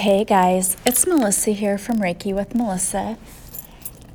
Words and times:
Hey 0.00 0.24
guys, 0.24 0.78
it's 0.86 1.06
Melissa 1.06 1.50
here 1.50 1.76
from 1.76 1.98
Reiki 1.98 2.34
with 2.34 2.54
Melissa. 2.54 3.18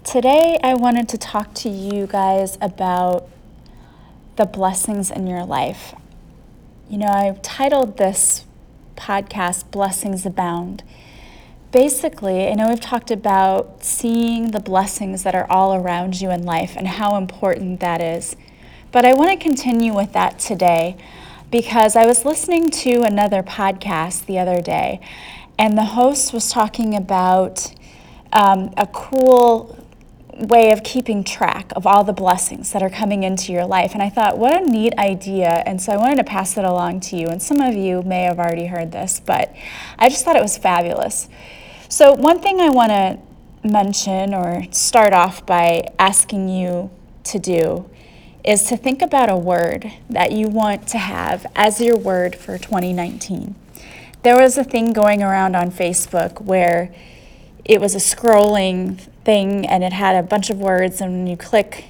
Today 0.03 0.57
I 0.63 0.73
wanted 0.73 1.07
to 1.09 1.17
talk 1.19 1.53
to 1.53 1.69
you 1.69 2.07
guys 2.07 2.57
about 2.59 3.29
the 4.35 4.47
blessings 4.47 5.11
in 5.11 5.27
your 5.27 5.45
life. 5.45 5.93
You 6.89 6.97
know, 6.97 7.09
I've 7.09 7.39
titled 7.43 7.97
this 7.97 8.45
podcast 8.95 9.69
Blessings 9.69 10.25
Abound. 10.25 10.81
Basically, 11.71 12.47
I 12.47 12.55
know 12.55 12.69
we've 12.69 12.81
talked 12.81 13.11
about 13.11 13.83
seeing 13.83 14.49
the 14.49 14.59
blessings 14.59 15.21
that 15.21 15.35
are 15.35 15.45
all 15.51 15.75
around 15.75 16.19
you 16.19 16.31
in 16.31 16.41
life 16.41 16.73
and 16.75 16.87
how 16.87 17.15
important 17.15 17.79
that 17.81 18.01
is. 18.01 18.35
But 18.91 19.05
I 19.05 19.13
want 19.13 19.29
to 19.29 19.37
continue 19.37 19.95
with 19.95 20.13
that 20.13 20.39
today 20.39 20.97
because 21.51 21.95
I 21.95 22.07
was 22.07 22.25
listening 22.25 22.71
to 22.71 23.03
another 23.03 23.43
podcast 23.43 24.25
the 24.25 24.39
other 24.39 24.63
day 24.63 24.99
and 25.57 25.77
the 25.77 25.85
host 25.85 26.33
was 26.33 26.49
talking 26.49 26.95
about 26.95 27.73
um, 28.33 28.73
a 28.77 28.87
cool 28.87 29.77
way 30.37 30.71
of 30.71 30.83
keeping 30.83 31.23
track 31.23 31.71
of 31.75 31.87
all 31.87 32.03
the 32.03 32.13
blessings 32.13 32.73
that 32.73 32.83
are 32.83 32.89
coming 32.89 33.23
into 33.23 33.53
your 33.53 33.65
life. 33.65 33.93
And 33.93 34.03
I 34.03 34.09
thought, 34.09 34.37
what 34.37 34.61
a 34.61 34.65
neat 34.65 34.93
idea. 34.97 35.63
And 35.65 35.81
so 35.81 35.93
I 35.93 35.97
wanted 35.97 36.17
to 36.17 36.25
pass 36.25 36.57
it 36.57 36.65
along 36.65 36.99
to 37.01 37.15
you. 37.15 37.27
And 37.27 37.41
some 37.41 37.61
of 37.61 37.73
you 37.73 38.01
may 38.01 38.23
have 38.23 38.37
already 38.37 38.65
heard 38.65 38.91
this, 38.91 39.21
but 39.25 39.55
I 39.97 40.09
just 40.09 40.25
thought 40.25 40.35
it 40.35 40.41
was 40.41 40.57
fabulous. 40.57 41.29
So, 41.87 42.13
one 42.13 42.39
thing 42.39 42.59
I 42.59 42.69
want 42.69 42.91
to 42.91 43.19
mention 43.65 44.33
or 44.33 44.65
start 44.71 45.13
off 45.13 45.45
by 45.45 45.87
asking 45.97 46.49
you 46.49 46.89
to 47.25 47.39
do 47.39 47.89
is 48.43 48.63
to 48.65 48.77
think 48.77 49.01
about 49.01 49.29
a 49.29 49.37
word 49.37 49.91
that 50.09 50.31
you 50.31 50.47
want 50.47 50.87
to 50.89 50.97
have 50.97 51.47
as 51.55 51.79
your 51.79 51.97
word 51.97 52.35
for 52.35 52.57
2019 52.57 53.55
there 54.25 54.41
was 54.41 54.57
a 54.57 54.63
thing 54.63 54.91
going 54.91 55.21
around 55.21 55.55
on 55.55 55.69
Facebook 55.69 56.41
where 56.41 56.91
it 57.63 57.79
was 57.79 57.93
a 57.93 57.99
scrolling 57.99 58.99
thing 59.23 59.67
and 59.67 59.83
it 59.83 59.93
had 59.93 60.15
a 60.15 60.23
bunch 60.23 60.49
of 60.49 60.57
words 60.59 60.99
and 60.99 61.11
when 61.13 61.27
you 61.27 61.37
click 61.37 61.85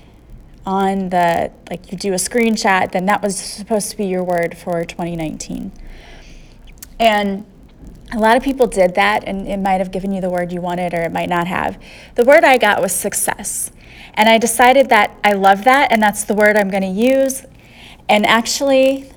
on 0.66 1.08
the 1.09 1.50
like 1.69 1.89
you 1.89 1.97
do 1.97 2.11
a 2.11 2.17
screenshot 2.17 2.92
then 2.92 3.05
that 3.05 3.22
was 3.22 3.38
supposed 3.38 3.89
to 3.89 3.95
be 3.95 4.05
your 4.05 4.22
word 4.22 4.58
for 4.58 4.83
2019 4.83 5.72
and 7.00 7.45
a 8.11 8.19
lot 8.19 8.36
of 8.36 8.44
people 8.44 8.67
did 8.67 8.95
that 8.95 9.23
and 9.23 9.47
it 9.47 9.58
might 9.58 9.80
have 9.80 9.92
given 9.92 10.11
you 10.11 10.20
the 10.20 10.30
word 10.30 10.52
you 10.52 10.59
wanted 10.59 10.94
or 10.94 11.03
it 11.03 11.14
might 11.14 11.30
not 11.30 11.47
have. 11.47 11.81
The 12.16 12.23
word 12.25 12.44
i 12.44 12.58
got 12.58 12.81
was 12.81 12.92
success. 12.94 13.72
And 14.14 14.27
i 14.27 14.38
decided 14.38 14.89
that 14.89 15.17
i 15.23 15.31
love 15.31 15.64
that 15.64 15.92
and 15.92 16.02
that's 16.02 16.25
the 16.25 16.33
word 16.33 16.58
i'm 16.58 16.70
going 16.70 16.83
to 16.83 16.88
use. 16.88 17.45
And 18.09 18.25
actually 18.25 19.09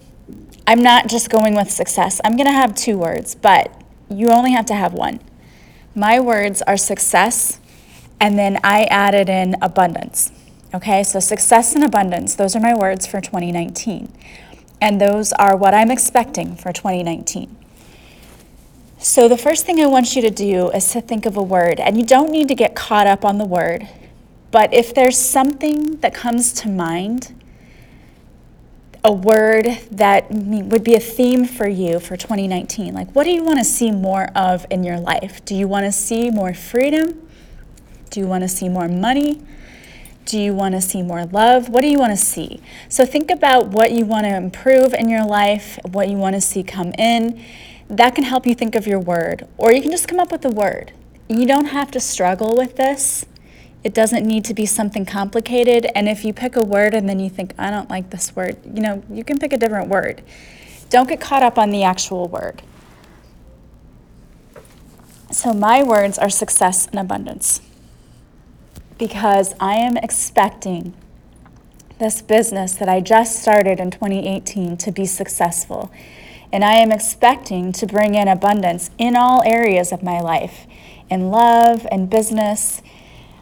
I'm 0.69 0.83
not 0.83 1.07
just 1.07 1.31
going 1.31 1.55
with 1.55 1.71
success. 1.71 2.21
I'm 2.23 2.37
going 2.37 2.47
to 2.47 2.53
have 2.53 2.75
two 2.75 2.99
words, 2.99 3.35
but 3.35 3.73
you 4.11 4.29
only 4.29 4.53
have 4.53 4.67
to 4.67 4.75
have 4.75 4.93
one. 4.93 5.19
My 5.95 6.21
words 6.21 6.61
are 6.61 6.77
success, 6.77 7.59
and 8.21 8.39
then 8.39 8.59
I 8.63 8.85
added 8.91 9.31
in 9.31 9.57
abundance. 9.63 10.31
Okay, 10.75 11.03
so 11.05 11.21
success 11.21 11.75
and 11.75 11.83
abundance, 11.83 12.35
those 12.35 12.55
are 12.55 12.61
my 12.61 12.75
words 12.75 13.07
for 13.07 13.19
2019. 13.19 14.13
And 14.79 15.01
those 15.01 15.33
are 15.33 15.57
what 15.57 15.73
I'm 15.73 15.91
expecting 15.91 16.55
for 16.55 16.71
2019. 16.71 17.57
So, 18.99 19.27
the 19.27 19.39
first 19.39 19.65
thing 19.65 19.81
I 19.81 19.87
want 19.87 20.15
you 20.15 20.21
to 20.21 20.31
do 20.31 20.69
is 20.73 20.93
to 20.93 21.01
think 21.01 21.25
of 21.25 21.39
a 21.39 21.43
word, 21.43 21.81
and 21.81 21.97
you 21.97 22.05
don't 22.05 22.31
need 22.31 22.49
to 22.49 22.55
get 22.55 22.75
caught 22.77 23.07
up 23.07 23.25
on 23.25 23.39
the 23.39 23.47
word, 23.47 23.89
but 24.51 24.75
if 24.75 24.95
there's 24.95 25.17
something 25.17 25.97
that 26.01 26.13
comes 26.13 26.53
to 26.61 26.69
mind 26.69 27.38
a 29.05 29.13
word 29.13 29.67
that 29.91 30.31
would 30.31 30.85
be 30.85 30.95
a 30.95 31.01
theme 31.01 31.45
for 31.45 31.69
you 31.69 32.01
for 32.01 32.17
2019? 32.17 32.95
Like, 32.95 33.11
what 33.15 33.25
do 33.25 33.31
you 33.31 33.45
want 33.45 33.59
to 33.59 33.65
see 33.65 33.91
more 33.91 34.31
of 34.35 34.67
in 34.71 34.83
your 34.85 34.99
life? 34.99 35.45
Do 35.45 35.55
you 35.55 35.69
want 35.69 35.85
to 35.85 35.93
see 35.93 36.31
more 36.31 36.55
freedom? 36.55 37.29
Do 38.11 38.21
you 38.21 38.27
want 38.27 38.43
to 38.43 38.49
see 38.49 38.69
more 38.69 38.89
money? 38.89 39.43
Do 40.25 40.39
you 40.39 40.53
want 40.53 40.75
to 40.75 40.81
see 40.81 41.03
more 41.03 41.25
love? 41.25 41.69
What 41.69 41.81
do 41.81 41.89
you 41.89 41.99
want 41.99 42.13
to 42.13 42.17
see? 42.17 42.61
So, 42.89 43.07
think 43.07 43.31
about 43.31 43.69
what 43.69 43.93
you 43.93 44.05
want 44.05 44.25
to 44.25 44.37
improve 44.37 44.93
in 44.93 45.09
your 45.09 45.25
life, 45.25 45.79
what 45.85 46.09
you 46.09 46.17
want 46.17 46.35
to 46.35 46.41
see 46.41 46.63
come 46.63 46.93
in. 46.99 47.43
That 47.89 48.15
can 48.15 48.25
help 48.25 48.47
you 48.47 48.55
think 48.55 48.75
of 48.75 48.87
your 48.87 49.01
word, 49.01 49.49
or 49.57 49.73
you 49.73 49.81
can 49.81 49.91
just 49.91 50.07
come 50.07 50.21
up 50.21 50.31
with 50.31 50.45
a 50.45 50.51
word. 50.51 50.93
You 51.29 51.47
don't 51.47 51.67
have 51.67 51.91
to 51.93 52.01
struggle 52.01 52.55
with 52.57 52.77
this. 52.77 53.25
It 53.85 53.95
doesn't 53.95 54.27
need 54.27 54.45
to 54.47 54.55
be 54.55 54.67
something 54.67 55.07
complicated. 55.07 55.87
And 55.95 56.09
if 56.09 56.25
you 56.25 56.33
pick 56.33 56.57
a 56.57 56.65
word 56.65 56.95
and 56.95 57.09
then 57.09 57.21
you 57.21 57.31
think, 57.31 57.55
I 57.59 57.71
don't 57.71 57.89
like 57.89 58.11
this 58.11 58.35
word, 58.35 58.57
you 58.65 58.83
know, 58.83 59.03
you 59.11 59.25
can 59.25 59.39
pick 59.39 59.53
a 59.53 59.57
different 59.57 59.89
word. 59.89 60.23
Don't 60.91 61.09
get 61.09 61.21
caught 61.21 61.43
up 61.43 61.59
on 61.59 61.71
the 61.71 61.85
actual 61.85 62.29
word. 62.29 62.63
So, 65.31 65.53
my 65.53 65.83
words 65.83 66.19
are 66.19 66.31
success 66.31 66.87
and 66.87 66.99
abundance 66.99 67.61
because 68.99 69.55
I 69.61 69.75
am 69.75 69.97
expecting 69.99 70.95
this 71.99 72.23
business 72.23 72.75
that 72.75 72.89
I 72.89 73.01
just 73.01 73.41
started 73.43 73.79
in 73.81 73.91
2018 73.91 74.77
to 74.79 74.93
be 74.93 75.05
successful. 75.05 75.93
And 76.53 76.65
I 76.65 76.77
am 76.77 76.91
expecting 76.91 77.73
to 77.73 77.87
bring 77.87 78.15
in 78.15 78.27
abundance 78.27 78.91
in 78.97 79.17
all 79.17 79.43
areas 79.45 79.93
of 79.93 80.03
my 80.03 80.19
life 80.21 80.67
in 81.11 81.31
love 81.31 81.87
and 81.91 82.09
business 82.09 82.83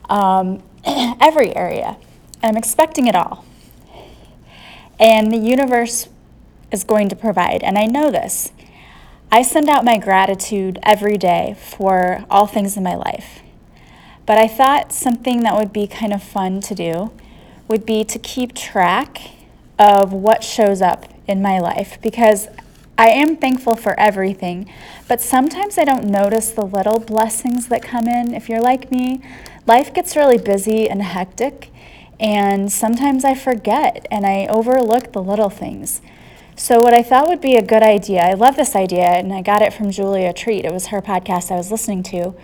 um, 0.08 0.62
every 0.84 1.54
area. 1.54 1.96
I'm 2.42 2.56
expecting 2.56 3.06
it 3.06 3.14
all. 3.14 3.44
And 4.98 5.32
the 5.32 5.38
universe 5.38 6.08
is 6.70 6.84
going 6.84 7.08
to 7.08 7.16
provide. 7.16 7.62
And 7.62 7.76
I 7.76 7.84
know 7.86 8.10
this. 8.10 8.52
I 9.30 9.42
send 9.42 9.68
out 9.68 9.84
my 9.84 9.98
gratitude 9.98 10.78
every 10.82 11.18
day 11.18 11.56
for 11.58 12.24
all 12.30 12.46
things 12.46 12.76
in 12.76 12.82
my 12.82 12.94
life. 12.94 13.40
But 14.24 14.38
I 14.38 14.48
thought 14.48 14.92
something 14.92 15.42
that 15.42 15.56
would 15.56 15.72
be 15.72 15.86
kind 15.86 16.12
of 16.12 16.22
fun 16.22 16.60
to 16.62 16.74
do 16.74 17.12
would 17.68 17.84
be 17.84 18.04
to 18.04 18.18
keep 18.18 18.54
track 18.54 19.18
of 19.78 20.12
what 20.12 20.42
shows 20.42 20.80
up 20.80 21.06
in 21.26 21.42
my 21.42 21.58
life 21.58 21.98
because 22.00 22.48
I 22.98 23.08
am 23.10 23.36
thankful 23.36 23.76
for 23.76 23.98
everything, 24.00 24.70
but 25.06 25.20
sometimes 25.20 25.76
I 25.76 25.84
don't 25.84 26.06
notice 26.06 26.50
the 26.50 26.64
little 26.64 26.98
blessings 26.98 27.68
that 27.68 27.82
come 27.82 28.06
in. 28.08 28.32
If 28.32 28.48
you're 28.48 28.62
like 28.62 28.90
me, 28.90 29.20
life 29.66 29.92
gets 29.92 30.16
really 30.16 30.38
busy 30.38 30.88
and 30.88 31.02
hectic, 31.02 31.70
and 32.18 32.72
sometimes 32.72 33.24
I 33.24 33.34
forget 33.34 34.06
and 34.10 34.24
I 34.24 34.46
overlook 34.46 35.12
the 35.12 35.22
little 35.22 35.50
things. 35.50 36.00
So, 36.58 36.80
what 36.80 36.94
I 36.94 37.02
thought 37.02 37.28
would 37.28 37.42
be 37.42 37.56
a 37.56 37.62
good 37.62 37.82
idea, 37.82 38.22
I 38.22 38.32
love 38.32 38.56
this 38.56 38.74
idea, 38.74 39.04
and 39.04 39.32
I 39.32 39.42
got 39.42 39.60
it 39.60 39.74
from 39.74 39.90
Julia 39.90 40.32
Treat, 40.32 40.64
it 40.64 40.72
was 40.72 40.86
her 40.86 41.02
podcast 41.02 41.50
I 41.50 41.56
was 41.56 41.70
listening 41.70 42.02
to, 42.04 42.34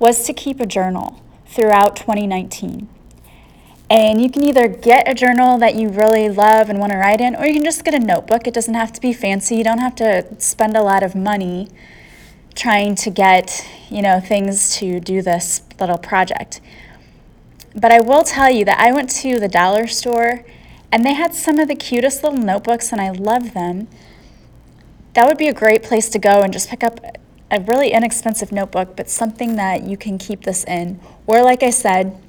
was 0.00 0.24
to 0.24 0.32
keep 0.32 0.58
a 0.58 0.66
journal 0.66 1.22
throughout 1.46 1.94
2019. 1.94 2.88
And 3.88 4.22
you 4.22 4.30
can 4.30 4.44
either 4.44 4.68
get 4.68 5.08
a 5.08 5.14
journal 5.14 5.58
that 5.58 5.74
you 5.74 5.88
really 5.88 6.28
love 6.28 6.68
and 6.70 6.78
want 6.78 6.92
to 6.92 6.98
write 6.98 7.20
in, 7.20 7.36
or 7.36 7.46
you 7.46 7.54
can 7.54 7.64
just 7.64 7.84
get 7.84 7.94
a 7.94 7.98
notebook. 7.98 8.46
It 8.46 8.54
doesn't 8.54 8.74
have 8.74 8.92
to 8.92 9.00
be 9.00 9.12
fancy. 9.12 9.56
You 9.56 9.64
don't 9.64 9.78
have 9.78 9.96
to 9.96 10.26
spend 10.38 10.76
a 10.76 10.82
lot 10.82 11.02
of 11.02 11.14
money 11.14 11.68
trying 12.54 12.94
to 12.96 13.10
get, 13.10 13.66
you 13.90 14.02
know, 14.02 14.20
things 14.20 14.76
to 14.76 15.00
do 15.00 15.22
this 15.22 15.62
little 15.78 15.98
project. 15.98 16.60
But 17.74 17.92
I 17.92 18.00
will 18.00 18.24
tell 18.24 18.50
you 18.50 18.64
that 18.64 18.78
I 18.78 18.92
went 18.92 19.10
to 19.22 19.38
the 19.38 19.48
dollar 19.48 19.86
store 19.86 20.44
and 20.92 21.04
they 21.04 21.14
had 21.14 21.34
some 21.34 21.58
of 21.58 21.68
the 21.68 21.76
cutest 21.76 22.24
little 22.24 22.38
notebooks 22.38 22.92
and 22.92 23.00
I 23.00 23.10
love 23.10 23.54
them. 23.54 23.88
That 25.14 25.26
would 25.28 25.38
be 25.38 25.48
a 25.48 25.54
great 25.54 25.82
place 25.82 26.08
to 26.10 26.18
go 26.18 26.40
and 26.42 26.52
just 26.52 26.68
pick 26.68 26.82
up 26.82 27.00
a 27.50 27.60
really 27.60 27.92
inexpensive 27.92 28.52
notebook, 28.52 28.96
but 28.96 29.08
something 29.08 29.56
that 29.56 29.82
you 29.82 29.96
can 29.96 30.18
keep 30.18 30.42
this 30.44 30.64
in. 30.64 31.00
Or, 31.26 31.42
like 31.42 31.62
I 31.62 31.70
said, 31.70 32.20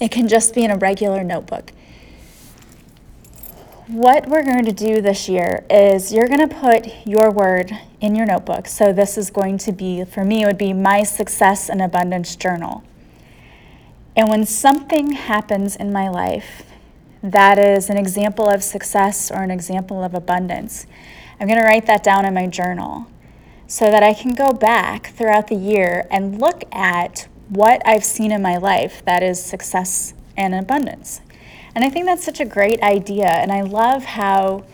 it 0.00 0.10
can 0.10 0.28
just 0.28 0.54
be 0.54 0.64
in 0.64 0.70
a 0.70 0.76
regular 0.76 1.24
notebook. 1.24 1.72
What 3.88 4.28
we're 4.28 4.44
going 4.44 4.66
to 4.66 4.72
do 4.72 5.00
this 5.00 5.30
year 5.30 5.64
is 5.70 6.12
you're 6.12 6.26
going 6.26 6.46
to 6.46 6.54
put 6.54 7.06
your 7.06 7.30
word 7.30 7.72
in 8.02 8.14
your 8.14 8.26
notebook. 8.26 8.66
So, 8.66 8.92
this 8.92 9.16
is 9.16 9.30
going 9.30 9.56
to 9.58 9.72
be, 9.72 10.04
for 10.04 10.26
me, 10.26 10.42
it 10.42 10.46
would 10.46 10.58
be 10.58 10.74
my 10.74 11.02
success 11.04 11.70
and 11.70 11.80
abundance 11.80 12.36
journal. 12.36 12.84
And 14.14 14.28
when 14.28 14.44
something 14.44 15.12
happens 15.12 15.74
in 15.74 15.90
my 15.90 16.06
life 16.10 16.64
that 17.22 17.58
is 17.58 17.88
an 17.88 17.96
example 17.96 18.46
of 18.46 18.62
success 18.62 19.30
or 19.30 19.42
an 19.42 19.50
example 19.50 20.04
of 20.04 20.12
abundance, 20.12 20.86
I'm 21.40 21.48
going 21.48 21.58
to 21.58 21.64
write 21.64 21.86
that 21.86 22.02
down 22.02 22.26
in 22.26 22.34
my 22.34 22.46
journal 22.46 23.06
so 23.66 23.86
that 23.86 24.02
I 24.02 24.12
can 24.12 24.34
go 24.34 24.52
back 24.52 25.14
throughout 25.14 25.46
the 25.46 25.56
year 25.56 26.06
and 26.10 26.38
look 26.38 26.62
at 26.72 27.26
what 27.48 27.80
I've 27.86 28.04
seen 28.04 28.32
in 28.32 28.42
my 28.42 28.58
life 28.58 29.02
that 29.06 29.22
is 29.22 29.42
success 29.42 30.12
and 30.36 30.54
abundance. 30.54 31.22
And 31.74 31.84
I 31.84 31.90
think 31.90 32.06
that's 32.06 32.24
such 32.24 32.40
a 32.40 32.44
great 32.44 32.82
idea. 32.82 33.26
And 33.26 33.52
I 33.52 33.62
love 33.62 34.04
how 34.04 34.64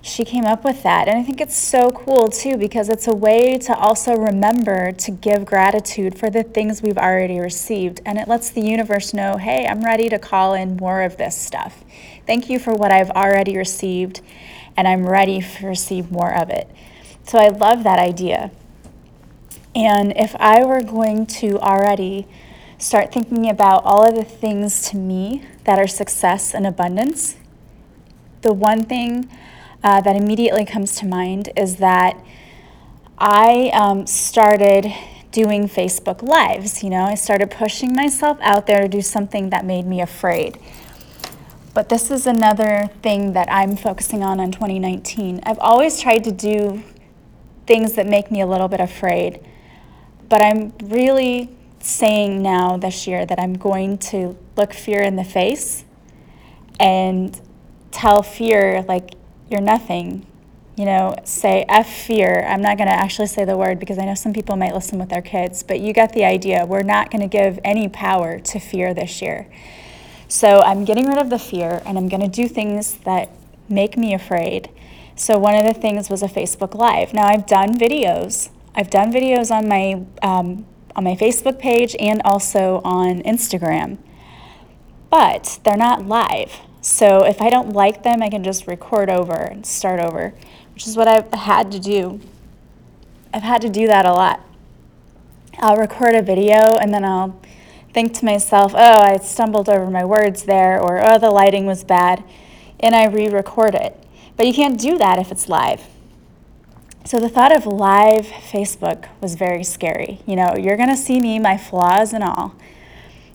she 0.00 0.24
came 0.24 0.44
up 0.44 0.64
with 0.64 0.82
that. 0.82 1.08
And 1.08 1.18
I 1.18 1.22
think 1.22 1.40
it's 1.40 1.56
so 1.56 1.90
cool 1.90 2.28
too 2.28 2.56
because 2.56 2.88
it's 2.88 3.06
a 3.06 3.14
way 3.14 3.58
to 3.58 3.76
also 3.76 4.14
remember 4.14 4.92
to 4.92 5.10
give 5.10 5.44
gratitude 5.44 6.18
for 6.18 6.30
the 6.30 6.42
things 6.42 6.82
we've 6.82 6.98
already 6.98 7.38
received. 7.38 8.00
And 8.06 8.18
it 8.18 8.28
lets 8.28 8.50
the 8.50 8.62
universe 8.62 9.12
know 9.12 9.36
hey, 9.36 9.66
I'm 9.66 9.82
ready 9.82 10.08
to 10.08 10.18
call 10.18 10.54
in 10.54 10.76
more 10.76 11.02
of 11.02 11.16
this 11.16 11.36
stuff. 11.36 11.84
Thank 12.26 12.48
you 12.48 12.58
for 12.58 12.74
what 12.74 12.92
I've 12.92 13.10
already 13.10 13.56
received, 13.56 14.20
and 14.76 14.86
I'm 14.86 15.06
ready 15.06 15.40
to 15.40 15.66
receive 15.66 16.10
more 16.10 16.34
of 16.34 16.50
it. 16.50 16.70
So 17.24 17.38
I 17.38 17.48
love 17.48 17.84
that 17.84 17.98
idea. 17.98 18.50
And 19.74 20.16
if 20.16 20.34
I 20.36 20.64
were 20.64 20.82
going 20.82 21.26
to 21.26 21.58
already 21.58 22.26
start 22.78 23.12
thinking 23.12 23.48
about 23.48 23.82
all 23.84 24.06
of 24.06 24.14
the 24.14 24.24
things 24.24 24.88
to 24.90 24.96
me 24.96 25.44
that 25.68 25.78
are 25.78 25.86
success 25.86 26.54
and 26.54 26.66
abundance, 26.66 27.36
the 28.40 28.54
one 28.54 28.84
thing 28.84 29.30
uh, 29.84 30.00
that 30.00 30.16
immediately 30.16 30.64
comes 30.64 30.96
to 30.96 31.04
mind 31.04 31.50
is 31.56 31.76
that 31.76 32.18
I 33.18 33.70
um, 33.74 34.06
started 34.06 34.90
doing 35.30 35.68
Facebook 35.68 36.22
Lives. 36.22 36.82
You 36.82 36.88
know, 36.88 37.02
I 37.02 37.16
started 37.16 37.50
pushing 37.50 37.94
myself 37.94 38.38
out 38.40 38.66
there 38.66 38.80
to 38.80 38.88
do 38.88 39.02
something 39.02 39.50
that 39.50 39.66
made 39.66 39.84
me 39.84 40.00
afraid. 40.00 40.58
But 41.74 41.90
this 41.90 42.10
is 42.10 42.26
another 42.26 42.88
thing 43.02 43.34
that 43.34 43.52
I'm 43.52 43.76
focusing 43.76 44.22
on 44.22 44.40
in 44.40 44.50
2019. 44.50 45.42
I've 45.42 45.58
always 45.58 46.00
tried 46.00 46.24
to 46.24 46.32
do 46.32 46.82
things 47.66 47.92
that 47.92 48.06
make 48.06 48.30
me 48.30 48.40
a 48.40 48.46
little 48.46 48.68
bit 48.68 48.80
afraid, 48.80 49.46
but 50.30 50.40
I'm 50.40 50.72
really 50.82 51.57
saying 51.80 52.42
now 52.42 52.76
this 52.76 53.06
year 53.06 53.24
that 53.26 53.38
I'm 53.38 53.54
going 53.54 53.98
to 53.98 54.36
look 54.56 54.72
fear 54.72 55.02
in 55.02 55.16
the 55.16 55.24
face 55.24 55.84
and 56.80 57.40
tell 57.90 58.22
fear, 58.22 58.82
like, 58.82 59.14
you're 59.50 59.60
nothing. 59.60 60.26
You 60.76 60.84
know, 60.84 61.16
say 61.24 61.64
F 61.68 61.88
fear. 61.88 62.46
I'm 62.48 62.62
not 62.62 62.78
going 62.78 62.88
to 62.88 62.94
actually 62.94 63.26
say 63.26 63.44
the 63.44 63.56
word 63.56 63.80
because 63.80 63.98
I 63.98 64.04
know 64.04 64.14
some 64.14 64.32
people 64.32 64.54
might 64.54 64.74
listen 64.74 64.98
with 65.00 65.08
their 65.08 65.22
kids, 65.22 65.64
but 65.64 65.80
you 65.80 65.92
got 65.92 66.12
the 66.12 66.24
idea. 66.24 66.64
We're 66.66 66.82
not 66.82 67.10
going 67.10 67.22
to 67.22 67.26
give 67.26 67.58
any 67.64 67.88
power 67.88 68.38
to 68.38 68.60
fear 68.60 68.94
this 68.94 69.20
year. 69.20 69.48
So 70.28 70.60
I'm 70.60 70.84
getting 70.84 71.08
rid 71.08 71.18
of 71.18 71.30
the 71.30 71.38
fear 71.38 71.82
and 71.84 71.98
I'm 71.98 72.08
going 72.08 72.20
to 72.20 72.28
do 72.28 72.46
things 72.46 72.94
that 72.98 73.30
make 73.68 73.96
me 73.96 74.14
afraid. 74.14 74.70
So 75.16 75.36
one 75.36 75.56
of 75.56 75.64
the 75.64 75.74
things 75.78 76.10
was 76.10 76.22
a 76.22 76.28
Facebook 76.28 76.74
Live. 76.74 77.12
Now 77.12 77.26
I've 77.26 77.46
done 77.46 77.76
videos. 77.76 78.50
I've 78.72 78.90
done 78.90 79.12
videos 79.12 79.50
on 79.50 79.66
my 79.66 80.04
um, 80.22 80.64
on 80.98 81.04
my 81.04 81.14
Facebook 81.14 81.60
page 81.60 81.94
and 82.00 82.20
also 82.24 82.80
on 82.84 83.22
Instagram, 83.22 83.98
but 85.10 85.60
they're 85.62 85.76
not 85.76 86.04
live. 86.04 86.52
So 86.80 87.24
if 87.24 87.40
I 87.40 87.50
don't 87.50 87.72
like 87.72 88.02
them, 88.02 88.20
I 88.20 88.28
can 88.28 88.42
just 88.42 88.66
record 88.66 89.08
over 89.08 89.36
and 89.36 89.64
start 89.64 90.00
over, 90.00 90.34
which 90.74 90.88
is 90.88 90.96
what 90.96 91.06
I've 91.06 91.32
had 91.32 91.70
to 91.70 91.78
do. 91.78 92.20
I've 93.32 93.44
had 93.44 93.60
to 93.60 93.68
do 93.68 93.86
that 93.86 94.06
a 94.06 94.12
lot. 94.12 94.40
I'll 95.60 95.76
record 95.76 96.16
a 96.16 96.22
video 96.22 96.76
and 96.78 96.92
then 96.92 97.04
I'll 97.04 97.40
think 97.94 98.12
to 98.14 98.24
myself, 98.24 98.72
oh, 98.74 99.00
I 99.00 99.18
stumbled 99.18 99.68
over 99.68 99.88
my 99.88 100.04
words 100.04 100.42
there, 100.42 100.80
or 100.80 101.00
oh, 101.00 101.18
the 101.18 101.30
lighting 101.30 101.64
was 101.64 101.84
bad, 101.84 102.24
and 102.80 102.96
I 102.96 103.06
re 103.06 103.28
record 103.28 103.76
it. 103.76 103.96
But 104.36 104.48
you 104.48 104.52
can't 104.52 104.80
do 104.80 104.98
that 104.98 105.20
if 105.20 105.30
it's 105.30 105.48
live. 105.48 105.84
So 107.04 107.18
the 107.18 107.28
thought 107.28 107.56
of 107.56 107.66
live 107.66 108.26
Facebook 108.26 109.08
was 109.20 109.34
very 109.34 109.64
scary. 109.64 110.20
You 110.26 110.36
know, 110.36 110.54
you're 110.58 110.76
going 110.76 110.90
to 110.90 110.96
see 110.96 111.20
me, 111.20 111.38
my 111.38 111.56
flaws 111.56 112.12
and 112.12 112.22
all. 112.22 112.54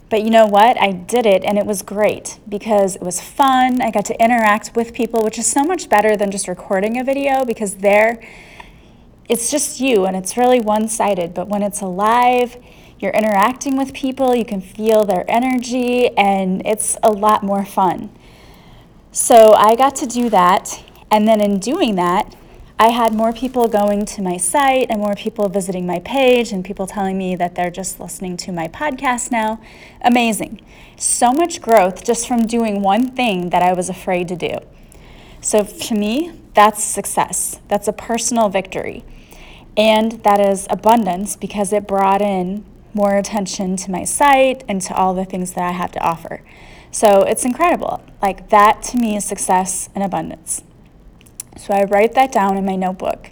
But 0.09 0.23
you 0.23 0.29
know 0.29 0.45
what? 0.45 0.79
I 0.79 0.91
did 0.91 1.25
it 1.25 1.43
and 1.43 1.57
it 1.57 1.65
was 1.65 1.81
great 1.81 2.39
because 2.47 2.95
it 2.95 3.01
was 3.01 3.19
fun. 3.19 3.81
I 3.81 3.89
got 3.89 4.05
to 4.05 4.23
interact 4.23 4.75
with 4.75 4.93
people, 4.93 5.23
which 5.23 5.39
is 5.39 5.47
so 5.47 5.63
much 5.63 5.89
better 5.89 6.15
than 6.15 6.29
just 6.29 6.47
recording 6.47 6.99
a 6.99 7.03
video 7.03 7.43
because 7.45 7.75
there 7.75 8.21
it's 9.29 9.49
just 9.49 9.79
you 9.79 10.05
and 10.05 10.15
it's 10.15 10.37
really 10.37 10.59
one 10.59 10.87
sided. 10.87 11.33
But 11.33 11.47
when 11.47 11.63
it's 11.63 11.81
alive, 11.81 12.57
you're 12.99 13.11
interacting 13.11 13.77
with 13.77 13.93
people, 13.93 14.35
you 14.35 14.45
can 14.45 14.61
feel 14.61 15.05
their 15.05 15.25
energy, 15.27 16.09
and 16.17 16.65
it's 16.65 16.97
a 17.03 17.11
lot 17.11 17.43
more 17.43 17.65
fun. 17.65 18.09
So 19.11 19.53
I 19.53 19.75
got 19.75 19.95
to 19.97 20.05
do 20.05 20.29
that. 20.29 20.83
And 21.11 21.27
then 21.27 21.41
in 21.41 21.59
doing 21.59 21.95
that, 21.95 22.35
I 22.79 22.89
had 22.89 23.13
more 23.13 23.31
people 23.31 23.67
going 23.67 24.05
to 24.05 24.21
my 24.21 24.37
site 24.37 24.87
and 24.89 24.99
more 24.99 25.15
people 25.15 25.47
visiting 25.47 25.85
my 25.85 25.99
page 25.99 26.51
and 26.51 26.65
people 26.65 26.87
telling 26.87 27.17
me 27.17 27.35
that 27.35 27.55
they're 27.55 27.71
just 27.71 27.99
listening 27.99 28.35
to 28.37 28.51
my 28.51 28.67
podcast 28.67 29.31
now. 29.31 29.61
Amazing. 30.01 30.59
So 30.97 31.31
much 31.31 31.61
growth 31.61 32.03
just 32.03 32.27
from 32.27 32.47
doing 32.47 32.81
one 32.81 33.11
thing 33.11 33.51
that 33.51 33.61
I 33.61 33.73
was 33.73 33.89
afraid 33.89 34.27
to 34.29 34.35
do. 34.35 34.57
So 35.39 35.63
to 35.63 35.95
me, 35.95 36.39
that's 36.53 36.83
success. 36.83 37.59
That's 37.67 37.87
a 37.87 37.93
personal 37.93 38.49
victory. 38.49 39.03
And 39.77 40.23
that 40.23 40.39
is 40.39 40.67
abundance 40.69 41.35
because 41.35 41.73
it 41.73 41.87
brought 41.87 42.21
in 42.21 42.65
more 42.93 43.15
attention 43.15 43.75
to 43.77 43.91
my 43.91 44.03
site 44.03 44.63
and 44.67 44.81
to 44.81 44.95
all 44.95 45.13
the 45.13 45.25
things 45.25 45.53
that 45.53 45.63
I 45.63 45.71
have 45.71 45.91
to 45.93 45.99
offer. 45.99 46.41
So 46.91 47.23
it's 47.23 47.43
incredible. 47.45 48.03
Like 48.21 48.49
that 48.49 48.83
to 48.83 48.97
me 48.97 49.15
is 49.15 49.25
success 49.25 49.89
and 49.95 50.03
abundance. 50.03 50.63
So 51.57 51.73
I 51.73 51.83
write 51.83 52.13
that 52.13 52.31
down 52.31 52.57
in 52.57 52.65
my 52.65 52.75
notebook. 52.75 53.29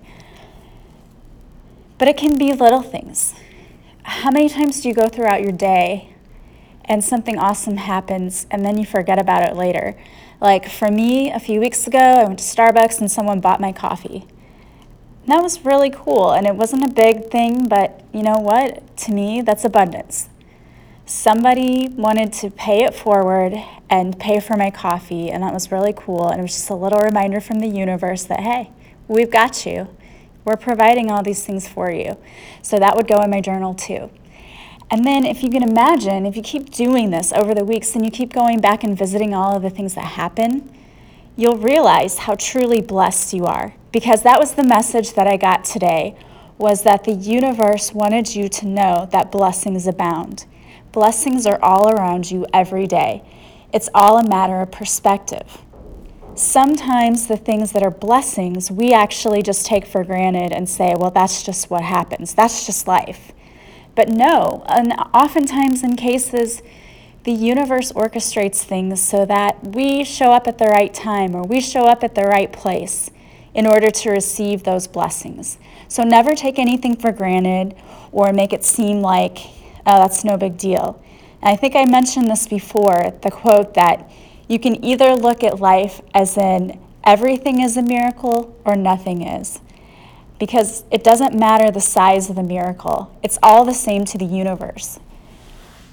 But 1.98 2.08
it 2.08 2.18
can 2.18 2.38
be 2.38 2.54
little 2.54 2.82
things. 2.82 3.34
How 4.04 4.32
many 4.32 4.50
times 4.50 4.82
do 4.82 4.88
you 4.88 4.96
go 4.96 5.08
throughout 5.08 5.42
your 5.42 5.52
day 5.52 6.16
and 6.86 7.04
something 7.04 7.38
awesome 7.38 7.78
happens 7.78 8.48
and 8.50 8.66
then 8.66 8.78
you 8.78 8.86
forget 8.86 9.20
about 9.20 9.48
it 9.48 9.56
later? 9.56 9.96
Like 10.40 10.68
for 10.68 10.90
me, 10.90 11.32
a 11.32 11.40
few 11.40 11.60
weeks 11.60 11.86
ago, 11.86 12.00
I 12.00 12.24
went 12.24 12.40
to 12.40 12.46
Starbucks 12.46 13.00
and 13.00 13.12
someone 13.12 13.40
bought 13.40 13.62
my 13.62 13.72
coffee. 13.72 14.26
that 15.28 15.44
was 15.44 15.64
really 15.64 15.92
cool. 15.92 16.32
And 16.32 16.48
it 16.48 16.56
wasn't 16.56 16.84
a 16.84 16.94
big 16.94 17.30
thing, 17.30 17.68
but 17.68 18.04
you 18.12 18.24
know 18.24 18.38
what? 18.40 18.98
To 18.98 19.12
me, 19.12 19.42
that's 19.42 19.64
abundance 19.64 20.30
somebody 21.06 21.88
wanted 21.90 22.34
to 22.34 22.50
pay 22.50 22.84
it 22.84 22.94
forward 22.94 23.54
and 23.90 24.18
pay 24.20 24.40
for 24.40 24.56
my 24.56 24.72
coffee, 24.72 25.30
and 25.30 25.44
that 25.44 25.54
was 25.54 25.72
really 25.72 25.94
cool. 25.96 26.30
And 26.30 26.40
it 26.40 26.44
was 26.44 26.54
just 26.54 26.70
a 26.70 26.76
little 26.76 27.00
reminder 27.00 27.42
from 27.42 27.60
the 27.60 27.68
universe 27.68 28.24
that, 28.24 28.40
hey, 28.40 28.72
we've 29.08 29.32
got 29.32 29.66
you. 29.66 29.96
We're 30.46 30.58
providing 30.58 31.12
all 31.12 31.22
these 31.22 31.46
things 31.46 31.68
for 31.68 31.92
you. 31.92 32.18
So 32.62 32.80
that 32.80 32.96
would 32.96 33.08
go 33.08 33.22
in 33.22 33.30
my 33.30 33.42
journal 33.42 33.74
too. 33.74 34.10
And 34.90 35.06
then, 35.06 35.26
if 35.26 35.42
you 35.42 35.50
can 35.50 35.64
imagine, 35.64 36.26
if 36.26 36.36
you 36.36 36.44
keep 36.44 36.70
doing 36.70 37.12
this 37.12 37.32
over 37.32 37.54
the 37.54 37.64
weeks 37.64 37.96
and 37.96 38.04
you 38.04 38.12
keep 38.12 38.34
going 38.34 38.60
back 38.60 38.84
and 38.84 38.98
visiting 38.98 39.34
all 39.34 39.56
of 39.56 39.62
the 39.62 39.70
things 39.70 39.94
that 39.96 40.04
happen, 40.04 40.70
you'll 41.38 41.58
realize 41.58 42.20
how 42.20 42.36
truly 42.36 42.82
blessed 42.82 43.34
you 43.34 43.46
are. 43.46 43.74
Because 43.94 44.24
that 44.24 44.40
was 44.40 44.54
the 44.54 44.64
message 44.64 45.14
that 45.14 45.28
I 45.28 45.38
got 45.38 45.64
today 45.64 46.16
was 46.58 46.84
that 46.84 47.06
the 47.06 47.14
universe 47.14 47.94
wanted 47.94 48.36
you 48.36 48.50
to 48.50 48.68
know 48.68 49.08
that 49.12 49.32
blessings 49.32 49.88
abound. 49.88 50.46
Blessings 50.92 51.46
are 51.46 51.60
all 51.64 51.90
around 51.90 52.30
you 52.32 52.46
every 52.54 52.86
day. 52.86 53.24
It's 53.74 53.90
all 53.94 54.18
a 54.18 54.28
matter 54.28 54.60
of 54.60 54.72
perspective. 54.72 55.60
Sometimes 56.36 57.28
the 57.28 57.38
things 57.38 57.72
that 57.72 57.84
are 57.84 57.92
blessings, 57.92 58.70
we 58.70 58.92
actually 58.94 59.42
just 59.42 59.66
take 59.66 59.86
for 59.86 60.04
granted 60.04 60.52
and 60.52 60.68
say, 60.70 60.94
well, 60.98 61.12
that's 61.12 61.44
just 61.44 61.70
what 61.70 61.84
happens. 61.84 62.34
That's 62.34 62.66
just 62.66 62.88
life. 62.88 63.32
But 63.96 64.10
no, 64.10 64.66
and 64.68 64.94
oftentimes 65.14 65.84
in 65.84 65.96
cases, 65.96 66.62
the 67.24 67.32
universe 67.32 67.92
orchestrates 67.92 68.64
things 68.64 69.02
so 69.02 69.26
that 69.26 69.76
we 69.76 70.04
show 70.04 70.32
up 70.32 70.48
at 70.48 70.58
the 70.58 70.66
right 70.66 70.94
time 70.94 71.36
or 71.36 71.44
we 71.44 71.62
show 71.62 71.82
up 71.82 72.04
at 72.04 72.16
the 72.16 72.24
right 72.24 72.52
place 72.52 73.12
in 73.54 73.68
order 73.68 73.90
to 73.90 74.10
receive 74.10 74.64
those 74.64 74.88
blessings. 74.88 75.58
So 75.88 76.04
never 76.04 76.36
take 76.36 76.58
anything 76.58 76.96
for 76.96 77.12
granted 77.12 77.76
or 78.12 78.34
make 78.34 78.52
it 78.54 78.64
seem 78.64 79.02
like 79.02 79.38
oh, 79.86 80.02
that's 80.02 80.24
no 80.24 80.38
big 80.38 80.58
deal. 80.58 81.02
And 81.42 81.52
I 81.52 81.56
think 81.56 81.76
I 81.76 81.86
mentioned 81.86 82.30
this 82.30 82.48
before 82.48 83.14
the 83.22 83.32
quote 83.32 83.74
that 83.74 84.10
you 84.48 84.60
can 84.60 84.84
either 84.84 85.16
look 85.16 85.44
at 85.44 85.60
life 85.60 86.02
as 86.14 86.38
in 86.38 86.80
everything 87.04 87.62
is 87.62 87.78
a 87.78 87.82
miracle 87.82 88.56
or 88.64 88.76
nothing 88.76 89.22
is. 89.22 89.60
Because 90.40 90.84
it 90.92 91.04
doesn't 91.04 91.38
matter 91.38 91.72
the 91.72 91.82
size 91.82 92.30
of 92.30 92.36
the 92.36 92.44
miracle, 92.44 93.16
it's 93.24 93.40
all 93.42 93.64
the 93.64 93.74
same 93.74 94.06
to 94.06 94.18
the 94.18 94.26
universe. 94.26 95.00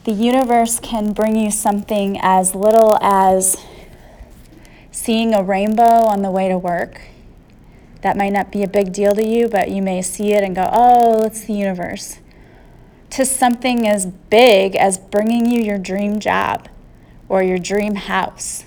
The 0.05 0.13
universe 0.13 0.81
can 0.81 1.13
bring 1.13 1.37
you 1.37 1.51
something 1.51 2.19
as 2.21 2.55
little 2.55 2.99
as 3.03 3.57
seeing 4.91 5.35
a 5.35 5.43
rainbow 5.43 6.07
on 6.07 6.23
the 6.23 6.31
way 6.31 6.49
to 6.49 6.57
work. 6.57 7.01
That 8.01 8.17
might 8.17 8.33
not 8.33 8.51
be 8.51 8.63
a 8.63 8.69
big 8.69 8.93
deal 8.93 9.15
to 9.15 9.27
you, 9.27 9.49
but 9.49 9.71
you 9.71 9.83
may 9.83 10.01
see 10.03 10.33
it 10.33 10.43
and 10.43 10.55
go, 10.55 10.69
oh, 10.73 11.25
it's 11.25 11.45
the 11.45 11.53
universe 11.53 12.19
to 13.11 13.25
something 13.25 13.89
as 13.89 14.07
big 14.07 14.77
as 14.77 14.99
bringing 14.99 15.51
you 15.51 15.61
your 15.61 15.79
dream 15.79 16.21
job 16.21 16.69
or 17.29 17.43
your 17.43 17.59
dream 17.59 17.95
house. 17.95 18.65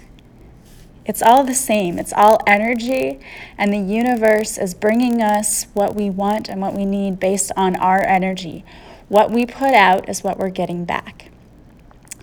It's 1.05 1.21
all 1.21 1.43
the 1.43 1.55
same. 1.55 1.97
It's 1.97 2.13
all 2.13 2.39
energy, 2.45 3.19
and 3.57 3.73
the 3.73 3.79
universe 3.79 4.57
is 4.57 4.73
bringing 4.73 5.21
us 5.21 5.65
what 5.73 5.95
we 5.95 6.09
want 6.09 6.47
and 6.47 6.61
what 6.61 6.75
we 6.75 6.85
need 6.85 7.19
based 7.19 7.51
on 7.57 7.75
our 7.75 8.05
energy. 8.05 8.63
What 9.09 9.31
we 9.31 9.45
put 9.45 9.73
out 9.73 10.07
is 10.07 10.23
what 10.23 10.37
we're 10.37 10.49
getting 10.49 10.85
back. 10.85 11.31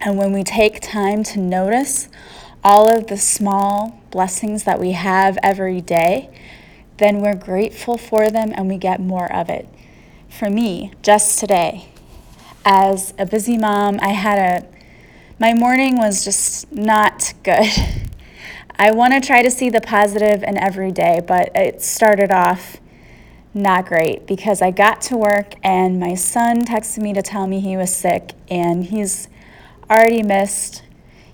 And 0.00 0.16
when 0.16 0.32
we 0.32 0.44
take 0.44 0.80
time 0.80 1.24
to 1.24 1.40
notice 1.40 2.08
all 2.62 2.88
of 2.88 3.08
the 3.08 3.16
small 3.16 4.00
blessings 4.10 4.64
that 4.64 4.78
we 4.80 4.92
have 4.92 5.38
every 5.42 5.80
day, 5.80 6.30
then 6.98 7.20
we're 7.20 7.34
grateful 7.34 7.98
for 7.98 8.30
them 8.30 8.52
and 8.54 8.68
we 8.68 8.76
get 8.76 9.00
more 9.00 9.30
of 9.32 9.48
it. 9.48 9.68
For 10.28 10.48
me, 10.48 10.92
just 11.02 11.38
today, 11.38 11.88
as 12.70 13.14
a 13.18 13.24
busy 13.24 13.56
mom, 13.56 13.98
I 14.02 14.10
had 14.10 14.38
a, 14.38 14.68
my 15.40 15.54
morning 15.54 15.96
was 15.96 16.22
just 16.22 16.70
not 16.70 17.32
good. 17.42 17.66
I 18.78 18.92
want 18.92 19.14
to 19.14 19.26
try 19.26 19.40
to 19.40 19.50
see 19.50 19.70
the 19.70 19.80
positive 19.80 20.42
in 20.42 20.58
every 20.58 20.92
day, 20.92 21.22
but 21.26 21.50
it 21.54 21.80
started 21.80 22.30
off 22.30 22.76
not 23.54 23.86
great 23.86 24.26
because 24.26 24.60
I 24.60 24.70
got 24.70 25.00
to 25.02 25.16
work 25.16 25.54
and 25.62 25.98
my 25.98 26.14
son 26.14 26.66
texted 26.66 26.98
me 26.98 27.14
to 27.14 27.22
tell 27.22 27.46
me 27.46 27.58
he 27.60 27.78
was 27.78 27.94
sick 27.94 28.34
and 28.50 28.84
he's 28.84 29.28
already 29.90 30.22
missed 30.22 30.82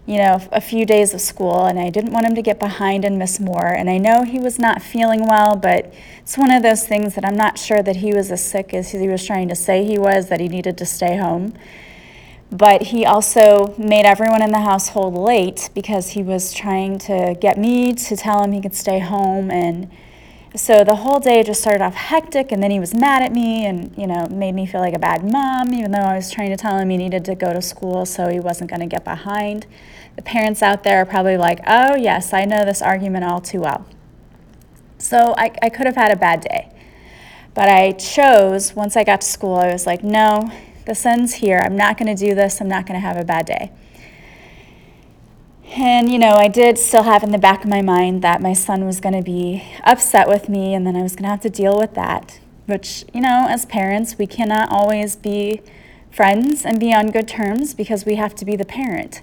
you 0.07 0.19
know, 0.19 0.39
a 0.53 0.61
few 0.61 0.85
days 0.85 1.15
of 1.15 1.21
school, 1.21 1.65
and 1.65 1.79
I 1.79 1.89
didn't 1.89 2.13
want 2.13 2.27
him 2.27 2.35
to 2.35 2.43
get 2.43 2.59
behind 2.59 3.05
and 3.05 3.19
miss 3.19 3.41
more. 3.41 3.69
And 3.69 3.89
I 3.89 3.97
know 3.97 4.23
he 4.25 4.39
was 4.39 4.59
not 4.59 4.83
feeling 4.83 5.27
well, 5.27 5.57
but 5.57 5.93
it's 6.19 6.37
one 6.37 6.51
of 6.51 6.63
those 6.63 6.87
things 6.87 7.15
that 7.15 7.25
I'm 7.25 7.37
not 7.37 7.59
sure 7.59 7.83
that 7.83 7.97
he 7.97 8.13
was 8.13 8.31
as 8.31 8.45
sick 8.45 8.75
as 8.75 8.91
he 8.91 9.09
was 9.09 9.25
trying 9.25 9.49
to 9.49 9.55
say 9.55 9.83
he 9.85 9.99
was, 9.99 10.29
that 10.29 10.41
he 10.41 10.49
needed 10.49 10.77
to 10.79 10.87
stay 10.87 11.17
home. 11.17 11.55
But 12.51 12.83
he 12.83 13.07
also 13.07 13.75
made 13.79 14.05
everyone 14.05 14.43
in 14.43 14.51
the 14.51 14.61
household 14.61 15.15
late 15.15 15.71
because 15.75 16.11
he 16.11 16.23
was 16.23 16.53
trying 16.53 16.99
to 17.01 17.37
get 17.41 17.57
me 17.57 17.95
to 17.95 18.17
tell 18.17 18.45
him 18.45 18.53
he 18.53 18.61
could 18.61 18.75
stay 18.75 18.99
home. 18.99 19.51
And 19.51 19.91
so 20.57 20.85
the 20.85 20.97
whole 20.97 21.19
day 21.19 21.43
just 21.43 21.61
started 21.61 21.83
off 21.83 21.95
hectic, 21.95 22.53
and 22.53 22.63
then 22.63 22.71
he 22.71 22.79
was 22.79 22.95
mad 22.95 23.23
at 23.23 23.33
me 23.33 23.67
and, 23.67 23.93
you 23.97 24.07
know, 24.07 24.27
made 24.29 24.53
me 24.53 24.67
feel 24.67 24.81
like 24.81 24.95
a 24.95 24.99
bad 24.99 25.29
mom, 25.29 25.75
even 25.75 25.91
though 25.91 25.99
I 25.99 26.15
was 26.15 26.31
trying 26.31 26.51
to 26.51 26.57
tell 26.57 26.79
him 26.79 26.91
he 26.91 26.97
needed 26.97 27.25
to 27.25 27.35
go 27.35 27.53
to 27.53 27.61
school 27.61 28.07
so 28.07 28.29
he 28.29 28.39
wasn't 28.39 28.71
going 28.71 28.81
to 28.81 28.87
get 28.87 29.05
behind. 29.05 29.67
The 30.17 30.23
parents 30.23 30.63
out 30.63 30.85
there 30.85 31.03
are 31.03 31.05
probably 31.05 31.37
like, 31.37 31.61
oh, 31.67 31.97
yes, 31.97 32.33
I 32.33 32.45
know 32.45 32.65
this 32.65 32.81
argument 32.81 33.25
all 33.25 33.41
too 33.41 33.61
well. 33.61 33.85
So 34.99 35.35
I, 35.37 35.51
I 35.61 35.71
could 35.71 35.87
have 35.87 35.97
had 35.97 36.13
a 36.13 36.17
bad 36.17 36.43
day. 36.43 36.71
But 37.53 37.69
I 37.69 37.93
chose, 37.93 38.75
once 38.75 38.97
I 38.97 39.05
got 39.05 39.21
to 39.23 39.27
school, 39.27 39.57
I 39.57 39.73
was 39.73 39.87
like, 39.87 40.05
no, 40.05 40.51
the 40.87 40.95
sun's 40.95 41.35
here. 41.35 41.61
I'm 41.65 41.77
not 41.77 41.99
going 41.99 42.15
to 42.15 42.27
do 42.27 42.35
this. 42.35 42.61
I'm 42.61 42.69
not 42.69 42.87
going 42.87 43.01
to 43.01 43.07
have 43.07 43.17
a 43.17 43.25
bad 43.25 43.47
day. 43.47 43.73
And, 45.77 46.09
you 46.13 46.21
know, 46.21 46.35
I 46.35 46.47
did 46.47 46.79
still 46.79 47.03
have 47.03 47.25
in 47.25 47.33
the 47.33 47.39
back 47.39 47.65
of 47.65 47.69
my 47.69 47.83
mind 47.83 48.23
that 48.23 48.41
my 48.41 48.53
son 48.53 48.87
was 48.87 49.01
going 49.01 49.17
to 49.17 49.23
be 49.23 49.65
upset 49.83 50.29
with 50.29 50.49
me 50.49 50.73
and 50.73 50.87
then 50.87 50.95
I 50.95 51.03
was 51.03 51.17
going 51.17 51.25
to 51.25 51.31
have 51.31 51.41
to 51.41 51.51
deal 51.51 51.77
with 51.77 51.95
that, 51.95 52.39
which, 52.67 53.05
you 53.13 53.21
know, 53.21 53.47
as 53.49 53.67
parents, 53.67 54.17
we 54.17 54.29
cannot 54.29 54.71
always 54.71 55.17
be 55.17 55.63
friends 56.13 56.65
and 56.65 56.79
be 56.79 56.95
on 56.95 57.11
good 57.11 57.27
terms 57.27 57.75
because 57.75 58.05
we 58.05 58.15
have 58.15 58.37
to 58.37 58.45
be 58.45 58.55
the 58.55 58.65
parent. 58.65 59.21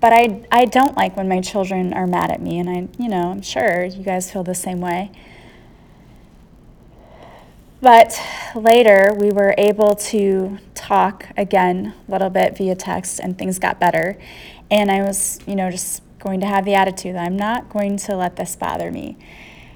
But 0.00 0.12
I, 0.12 0.44
I 0.50 0.64
don't 0.64 0.96
like 0.96 1.16
when 1.16 1.28
my 1.28 1.40
children 1.40 1.92
are 1.92 2.08
mad 2.08 2.32
at 2.32 2.42
me, 2.42 2.58
and 2.58 2.68
I, 2.68 2.88
you 3.00 3.08
know, 3.08 3.30
I'm 3.30 3.42
sure 3.42 3.84
you 3.84 4.02
guys 4.02 4.32
feel 4.32 4.42
the 4.42 4.56
same 4.56 4.80
way. 4.80 5.12
But 7.80 8.20
later, 8.56 9.14
we 9.16 9.30
were 9.30 9.54
able 9.56 9.94
to 9.94 10.58
talk 10.74 11.28
again 11.36 11.94
a 12.08 12.10
little 12.10 12.30
bit 12.30 12.58
via 12.58 12.74
text, 12.74 13.20
and 13.20 13.38
things 13.38 13.60
got 13.60 13.78
better. 13.78 14.18
And 14.72 14.90
I 14.90 15.02
was, 15.02 15.38
you 15.46 15.54
know, 15.54 15.70
just 15.70 16.02
going 16.18 16.40
to 16.40 16.46
have 16.46 16.64
the 16.64 16.72
attitude 16.72 17.14
that 17.14 17.26
I'm 17.26 17.36
not 17.36 17.68
going 17.68 17.98
to 17.98 18.16
let 18.16 18.36
this 18.36 18.56
bother 18.56 18.90
me. 18.90 19.18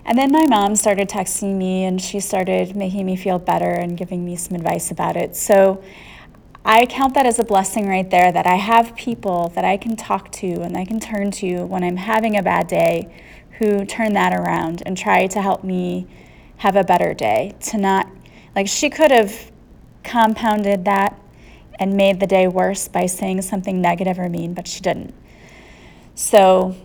And 0.06 0.16
then 0.16 0.32
my 0.32 0.46
mom 0.46 0.74
started 0.74 1.06
texting 1.06 1.56
me, 1.56 1.84
and 1.84 2.00
she 2.00 2.18
started 2.18 2.74
making 2.74 3.04
me 3.04 3.14
feel 3.14 3.38
better 3.38 3.70
and 3.70 3.98
giving 3.98 4.24
me 4.24 4.36
some 4.36 4.56
advice 4.56 4.90
about 4.90 5.14
it. 5.16 5.36
So 5.36 5.84
I 6.64 6.86
count 6.86 7.12
that 7.12 7.26
as 7.26 7.38
a 7.38 7.44
blessing 7.44 7.86
right 7.86 8.08
there 8.08 8.32
that 8.32 8.46
I 8.46 8.54
have 8.54 8.96
people 8.96 9.52
that 9.54 9.66
I 9.66 9.76
can 9.76 9.96
talk 9.96 10.32
to 10.32 10.62
and 10.62 10.78
I 10.78 10.86
can 10.86 10.98
turn 10.98 11.30
to 11.32 11.64
when 11.64 11.84
I'm 11.84 11.98
having 11.98 12.38
a 12.38 12.42
bad 12.42 12.66
day 12.66 13.14
who 13.58 13.84
turn 13.84 14.14
that 14.14 14.32
around 14.32 14.82
and 14.86 14.96
try 14.96 15.26
to 15.26 15.42
help 15.42 15.62
me 15.62 16.06
have 16.56 16.74
a 16.74 16.84
better 16.84 17.12
day. 17.12 17.54
To 17.66 17.76
not, 17.76 18.08
like, 18.54 18.66
she 18.66 18.88
could 18.88 19.10
have 19.10 19.52
compounded 20.04 20.86
that 20.86 21.20
and 21.78 21.96
made 21.96 22.20
the 22.20 22.26
day 22.26 22.48
worse 22.48 22.88
by 22.88 23.06
saying 23.06 23.42
something 23.42 23.80
negative 23.80 24.18
or 24.18 24.28
mean, 24.28 24.54
but 24.54 24.66
she 24.66 24.80
didn't. 24.80 25.14
So 26.14 26.76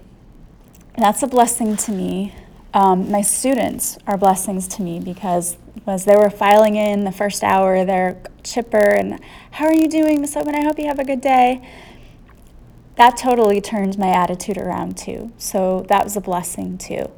that's 0.98 1.24
a 1.24 1.28
blessing 1.28 1.78
to 1.78 1.92
me. 1.92 2.34
Um, 2.74 3.12
my 3.12 3.22
students 3.22 3.98
are 4.08 4.18
blessings 4.18 4.68
to 4.70 4.82
me 4.82 5.00
because 5.00 5.58
as 5.88 6.06
they 6.06 6.16
were 6.16 6.30
filing 6.30 6.76
in 6.76 7.04
the 7.04 7.12
first 7.12 7.44
hour, 7.44 7.84
they're 7.84 8.22
chipper 8.44 8.78
and 8.78 9.20
how 9.52 9.66
are 9.66 9.74
you 9.74 9.88
doing, 9.88 10.22
Miss 10.22 10.36
Owen? 10.36 10.56
I 10.56 10.64
hope 10.64 10.80
you 10.80 10.88
have 10.88 11.00
a 11.00 11.06
good 11.06 11.22
day. 11.22 11.68
That 12.96 13.18
totally 13.18 13.62
turned 13.62 13.98
my 13.98 14.10
attitude 14.10 14.58
around 14.58 14.98
too. 14.98 15.32
So 15.38 15.86
that 15.90 16.04
was 16.04 16.16
a 16.16 16.22
blessing 16.22 16.78
too. 16.78 17.10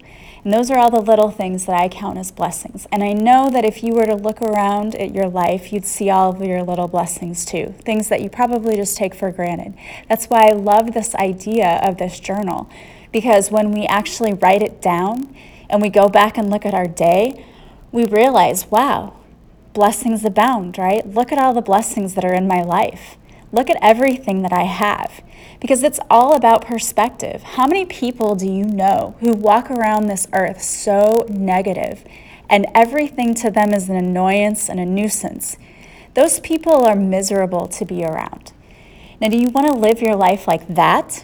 And 0.44 0.52
those 0.52 0.70
are 0.70 0.78
all 0.78 0.92
the 0.92 1.00
little 1.00 1.32
things 1.32 1.66
that 1.66 1.76
I 1.76 1.88
count 1.88 2.18
as 2.18 2.30
blessings. 2.32 2.86
And 2.92 3.02
I 3.02 3.14
know 3.14 3.50
that 3.50 3.64
if 3.64 3.82
you 3.82 3.94
were 3.94 4.06
to 4.06 4.16
look 4.16 4.42
around 4.42 4.94
at 4.96 5.14
your 5.16 5.30
life, 5.30 5.72
you'd 5.72 5.86
see 5.86 6.10
all 6.10 6.32
of 6.32 6.42
your 6.46 6.64
little 6.64 6.90
blessings 6.90 7.46
too, 7.46 7.74
things 7.80 8.10
that 8.10 8.22
you 8.22 8.30
probably 8.30 8.76
just 8.76 8.98
take 8.98 9.16
for 9.16 9.32
granted. 9.32 9.74
That's 10.10 10.26
why 10.26 10.50
I 10.50 10.52
love 10.52 10.94
this 10.94 11.16
idea 11.16 11.80
of 11.84 11.98
this 11.98 12.20
journal, 12.20 12.70
because 13.12 13.52
when 13.52 13.72
we 13.72 13.86
actually 13.86 14.34
write 14.34 14.62
it 14.62 14.82
down 14.82 15.34
and 15.70 15.82
we 15.82 15.90
go 15.90 16.10
back 16.10 16.38
and 16.38 16.50
look 16.50 16.66
at 16.66 16.74
our 16.74 16.88
day, 16.88 17.46
we 17.94 18.06
realize, 18.06 18.70
wow, 18.70 19.14
blessings 19.74 20.26
abound, 20.26 20.78
right? 20.78 21.08
Look 21.08 21.32
at 21.32 21.40
all 21.40 21.54
the 21.54 21.62
blessings 21.62 22.16
that 22.16 22.26
are 22.26 22.34
in 22.34 22.48
my 22.48 22.62
life. 22.62 23.16
Look 23.54 23.70
at 23.70 23.78
everything 23.84 24.42
that 24.42 24.52
I 24.52 24.64
have 24.64 25.22
because 25.62 25.84
it's 25.84 26.00
all 26.10 26.36
about 26.36 26.66
perspective. 26.66 27.44
How 27.44 27.68
many 27.68 27.86
people 27.86 28.36
do 28.36 28.52
you 28.52 28.66
know 28.66 29.16
who 29.20 29.32
walk 29.32 29.70
around 29.70 30.08
this 30.08 30.28
earth 30.34 30.62
so 30.62 31.28
negative 31.30 32.04
and 32.50 32.66
everything 32.74 33.36
to 33.36 33.52
them 33.52 33.72
is 33.72 33.90
an 33.90 33.96
annoyance 33.96 34.70
and 34.70 34.80
a 34.80 34.86
nuisance? 34.86 35.56
Those 36.16 36.40
people 36.40 36.84
are 36.84 36.96
miserable 36.96 37.68
to 37.68 37.86
be 37.86 38.04
around. 38.04 38.54
Now, 39.22 39.30
do 39.30 39.38
you 39.38 39.50
want 39.50 39.68
to 39.68 39.80
live 39.80 40.02
your 40.02 40.16
life 40.16 40.48
like 40.48 40.68
that? 40.68 41.24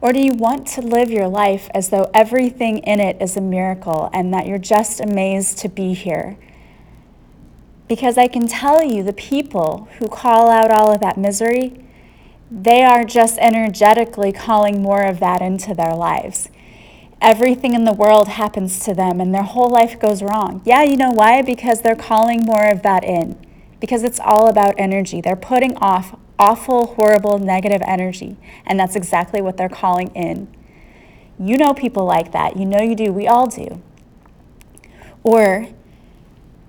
Or 0.00 0.12
do 0.12 0.20
you 0.20 0.32
want 0.32 0.66
to 0.68 0.80
live 0.80 1.10
your 1.10 1.28
life 1.28 1.68
as 1.74 1.90
though 1.90 2.10
everything 2.14 2.78
in 2.78 2.98
it 2.98 3.20
is 3.20 3.36
a 3.36 3.40
miracle 3.42 4.08
and 4.12 4.32
that 4.32 4.46
you're 4.46 4.58
just 4.58 5.00
amazed 5.00 5.58
to 5.58 5.68
be 5.68 5.92
here? 5.92 6.38
Because 7.88 8.18
I 8.18 8.26
can 8.26 8.46
tell 8.48 8.82
you, 8.82 9.02
the 9.02 9.12
people 9.12 9.88
who 9.98 10.08
call 10.08 10.50
out 10.50 10.70
all 10.70 10.92
of 10.92 11.00
that 11.00 11.16
misery, 11.16 11.84
they 12.50 12.82
are 12.82 13.04
just 13.04 13.38
energetically 13.38 14.32
calling 14.32 14.82
more 14.82 15.02
of 15.02 15.20
that 15.20 15.40
into 15.40 15.74
their 15.74 15.94
lives. 15.94 16.48
Everything 17.20 17.74
in 17.74 17.84
the 17.84 17.94
world 17.94 18.28
happens 18.28 18.78
to 18.80 18.94
them 18.94 19.20
and 19.20 19.34
their 19.34 19.42
whole 19.42 19.70
life 19.70 19.98
goes 19.98 20.22
wrong. 20.22 20.62
Yeah, 20.64 20.82
you 20.82 20.96
know 20.96 21.12
why? 21.12 21.42
Because 21.42 21.82
they're 21.82 21.96
calling 21.96 22.42
more 22.44 22.70
of 22.70 22.82
that 22.82 23.04
in. 23.04 23.38
Because 23.80 24.02
it's 24.02 24.20
all 24.20 24.48
about 24.48 24.74
energy. 24.78 25.20
They're 25.20 25.36
putting 25.36 25.76
off 25.76 26.16
awful, 26.38 26.94
horrible, 26.94 27.38
negative 27.38 27.82
energy, 27.86 28.36
and 28.66 28.78
that's 28.78 28.96
exactly 28.96 29.40
what 29.40 29.56
they're 29.56 29.68
calling 29.68 30.08
in. 30.08 30.48
You 31.38 31.56
know 31.56 31.74
people 31.74 32.04
like 32.04 32.32
that. 32.32 32.56
You 32.56 32.64
know 32.64 32.80
you 32.80 32.94
do. 32.94 33.12
We 33.12 33.26
all 33.26 33.46
do. 33.46 33.82
Or 35.22 35.68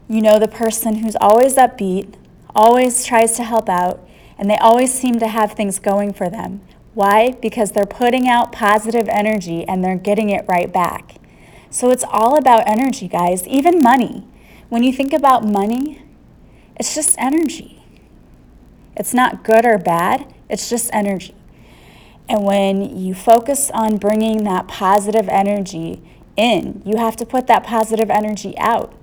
you 0.10 0.22
know 0.22 0.40
the 0.40 0.48
person 0.48 0.98
who's 0.98 1.18
always 1.20 1.56
upbeat, 1.56 2.16
always 2.56 3.04
tries 3.04 3.36
to 3.36 3.44
help 3.44 3.68
out, 3.68 4.08
and 4.38 4.50
they 4.50 4.58
always 4.58 4.94
seem 4.94 5.20
to 5.20 5.28
have 5.28 5.52
things 5.52 5.80
going 5.80 6.14
for 6.14 6.30
them. 6.30 6.62
Why? 6.94 7.32
Because 7.42 7.72
they're 7.74 7.86
putting 7.86 8.28
out 8.28 8.52
positive 8.52 9.08
energy 9.10 9.68
and 9.68 9.84
they're 9.84 9.98
getting 9.98 10.30
it 10.30 10.46
right 10.48 10.72
back. 10.72 11.18
So 11.70 11.92
it's 11.92 12.06
all 12.10 12.38
about 12.38 12.68
energy, 12.68 13.08
guys, 13.08 13.46
even 13.48 13.82
money. 13.82 14.26
When 14.70 14.84
you 14.84 14.94
think 14.94 15.14
about 15.14 15.46
money, 15.46 16.02
it's 16.76 16.96
just 16.96 17.16
energy. 17.20 17.84
It's 18.96 19.14
not 19.14 19.44
good 19.44 19.66
or 19.66 19.78
bad, 19.78 20.34
it's 20.50 20.70
just 20.70 20.90
energy. 20.94 21.36
And 22.30 22.44
when 22.44 22.98
you 22.98 23.14
focus 23.14 23.70
on 23.72 23.98
bringing 23.98 24.44
that 24.46 24.68
positive 24.68 25.30
energy 25.30 26.02
in, 26.36 26.82
you 26.86 26.98
have 26.98 27.16
to 27.18 27.26
put 27.26 27.48
that 27.48 27.64
positive 27.64 28.10
energy 28.10 28.58
out 28.58 28.97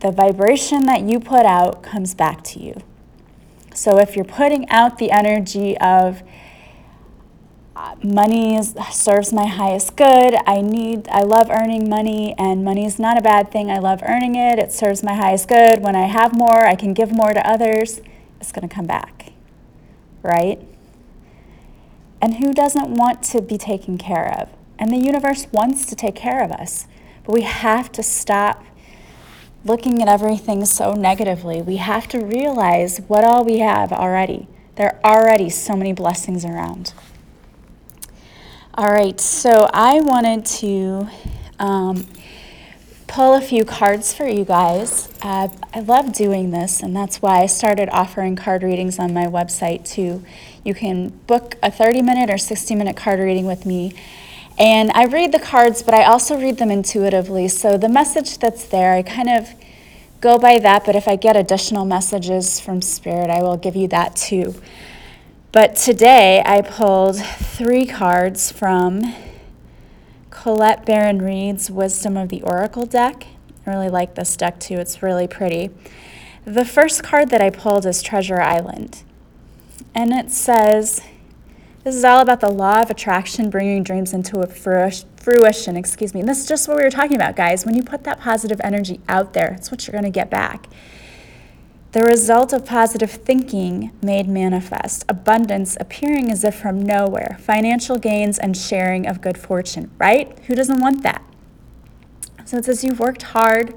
the 0.00 0.12
vibration 0.12 0.86
that 0.86 1.02
you 1.02 1.18
put 1.18 1.44
out 1.44 1.82
comes 1.82 2.14
back 2.14 2.42
to 2.44 2.62
you. 2.62 2.80
So 3.74 3.98
if 3.98 4.16
you're 4.16 4.24
putting 4.24 4.68
out 4.70 4.98
the 4.98 5.10
energy 5.10 5.78
of 5.78 6.22
uh, 7.76 7.94
money 8.02 8.60
serves 8.90 9.32
my 9.32 9.46
highest 9.46 9.96
good, 9.96 10.34
I 10.46 10.60
need 10.60 11.08
I 11.08 11.22
love 11.22 11.48
earning 11.48 11.88
money 11.88 12.34
and 12.36 12.64
money 12.64 12.84
is 12.84 12.98
not 12.98 13.18
a 13.18 13.22
bad 13.22 13.52
thing. 13.52 13.70
I 13.70 13.78
love 13.78 14.02
earning 14.02 14.34
it. 14.34 14.58
It 14.58 14.72
serves 14.72 15.02
my 15.02 15.14
highest 15.14 15.48
good. 15.48 15.80
When 15.80 15.94
I 15.94 16.06
have 16.06 16.36
more, 16.36 16.66
I 16.66 16.74
can 16.74 16.92
give 16.92 17.12
more 17.12 17.32
to 17.32 17.48
others. 17.48 18.00
It's 18.40 18.50
going 18.50 18.68
to 18.68 18.74
come 18.74 18.86
back. 18.86 19.32
Right? 20.22 20.60
And 22.20 22.38
who 22.38 22.52
doesn't 22.52 22.90
want 22.90 23.22
to 23.24 23.40
be 23.40 23.56
taken 23.56 23.96
care 23.96 24.34
of? 24.40 24.48
And 24.76 24.90
the 24.90 24.98
universe 24.98 25.46
wants 25.52 25.86
to 25.86 25.94
take 25.94 26.16
care 26.16 26.42
of 26.42 26.50
us. 26.50 26.88
But 27.24 27.34
we 27.34 27.42
have 27.42 27.92
to 27.92 28.02
stop 28.02 28.64
looking 29.64 30.00
at 30.02 30.08
everything 30.08 30.64
so 30.64 30.92
negatively. 30.92 31.62
We 31.62 31.76
have 31.76 32.08
to 32.08 32.24
realize 32.24 32.98
what 33.08 33.24
all 33.24 33.44
we 33.44 33.58
have 33.58 33.92
already. 33.92 34.46
There 34.76 35.00
are 35.04 35.18
already 35.18 35.50
so 35.50 35.74
many 35.74 35.92
blessings 35.92 36.44
around. 36.44 36.92
All 38.74 38.90
right, 38.90 39.18
so 39.18 39.68
I 39.72 40.00
wanted 40.00 40.46
to 40.46 41.08
um, 41.58 42.06
pull 43.08 43.34
a 43.34 43.40
few 43.40 43.64
cards 43.64 44.14
for 44.14 44.28
you 44.28 44.44
guys. 44.44 45.12
Uh, 45.20 45.48
I 45.74 45.80
love 45.80 46.12
doing 46.12 46.52
this, 46.52 46.80
and 46.80 46.94
that's 46.94 47.20
why 47.20 47.40
I 47.40 47.46
started 47.46 47.88
offering 47.90 48.36
card 48.36 48.62
readings 48.62 49.00
on 49.00 49.12
my 49.12 49.24
website 49.24 49.84
too. 49.84 50.24
You 50.64 50.74
can 50.74 51.08
book 51.26 51.56
a 51.62 51.70
30 51.72 52.02
minute 52.02 52.30
or 52.30 52.38
60 52.38 52.74
minute 52.76 52.96
card 52.96 53.18
reading 53.18 53.46
with 53.46 53.66
me 53.66 53.94
And 54.58 54.90
I 54.92 55.04
read 55.04 55.30
the 55.30 55.38
cards, 55.38 55.82
but 55.84 55.94
I 55.94 56.04
also 56.04 56.36
read 56.36 56.58
them 56.58 56.70
intuitively. 56.70 57.46
So 57.46 57.78
the 57.78 57.88
message 57.88 58.38
that's 58.38 58.64
there, 58.64 58.92
I 58.94 59.02
kind 59.02 59.28
of 59.28 59.50
go 60.20 60.36
by 60.36 60.58
that, 60.58 60.84
but 60.84 60.96
if 60.96 61.06
I 61.06 61.14
get 61.14 61.36
additional 61.36 61.84
messages 61.84 62.58
from 62.58 62.82
Spirit, 62.82 63.30
I 63.30 63.40
will 63.40 63.56
give 63.56 63.76
you 63.76 63.86
that 63.88 64.16
too. 64.16 64.54
But 65.52 65.76
today 65.76 66.42
I 66.44 66.62
pulled 66.62 67.16
three 67.16 67.86
cards 67.86 68.50
from 68.50 69.14
Colette 70.30 70.84
Baron 70.84 71.22
Reid's 71.22 71.70
Wisdom 71.70 72.16
of 72.16 72.28
the 72.28 72.42
Oracle 72.42 72.84
deck. 72.84 73.26
I 73.64 73.70
really 73.70 73.88
like 73.88 74.16
this 74.16 74.36
deck 74.36 74.58
too, 74.58 74.74
it's 74.74 75.02
really 75.02 75.28
pretty. 75.28 75.70
The 76.44 76.64
first 76.64 77.04
card 77.04 77.30
that 77.30 77.40
I 77.40 77.50
pulled 77.50 77.86
is 77.86 78.02
Treasure 78.02 78.40
Island. 78.40 79.04
And 79.94 80.12
it 80.12 80.30
says, 80.30 81.00
this 81.88 81.96
is 81.96 82.04
all 82.04 82.20
about 82.20 82.40
the 82.40 82.50
law 82.50 82.82
of 82.82 82.90
attraction, 82.90 83.48
bringing 83.48 83.82
dreams 83.82 84.12
into 84.12 84.46
fruition. 84.46 85.74
Excuse 85.74 86.12
me. 86.12 86.20
And 86.20 86.28
this 86.28 86.40
is 86.40 86.46
just 86.46 86.68
what 86.68 86.76
we 86.76 86.82
were 86.82 86.90
talking 86.90 87.16
about, 87.16 87.34
guys. 87.34 87.64
When 87.64 87.74
you 87.74 87.82
put 87.82 88.04
that 88.04 88.20
positive 88.20 88.60
energy 88.62 89.00
out 89.08 89.32
there, 89.32 89.54
it's 89.54 89.70
what 89.70 89.86
you're 89.86 89.92
going 89.92 90.04
to 90.04 90.10
get 90.10 90.28
back. 90.28 90.68
The 91.92 92.02
result 92.02 92.52
of 92.52 92.66
positive 92.66 93.10
thinking 93.10 93.90
made 94.02 94.28
manifest, 94.28 95.06
abundance 95.08 95.78
appearing 95.80 96.30
as 96.30 96.44
if 96.44 96.54
from 96.54 96.82
nowhere, 96.82 97.38
financial 97.40 97.96
gains 97.96 98.38
and 98.38 98.54
sharing 98.54 99.06
of 99.06 99.22
good 99.22 99.38
fortune, 99.38 99.90
right? 99.96 100.38
Who 100.40 100.54
doesn't 100.54 100.82
want 100.82 101.02
that? 101.04 101.24
So 102.44 102.58
it 102.58 102.66
says 102.66 102.84
you've 102.84 103.00
worked 103.00 103.22
hard 103.22 103.74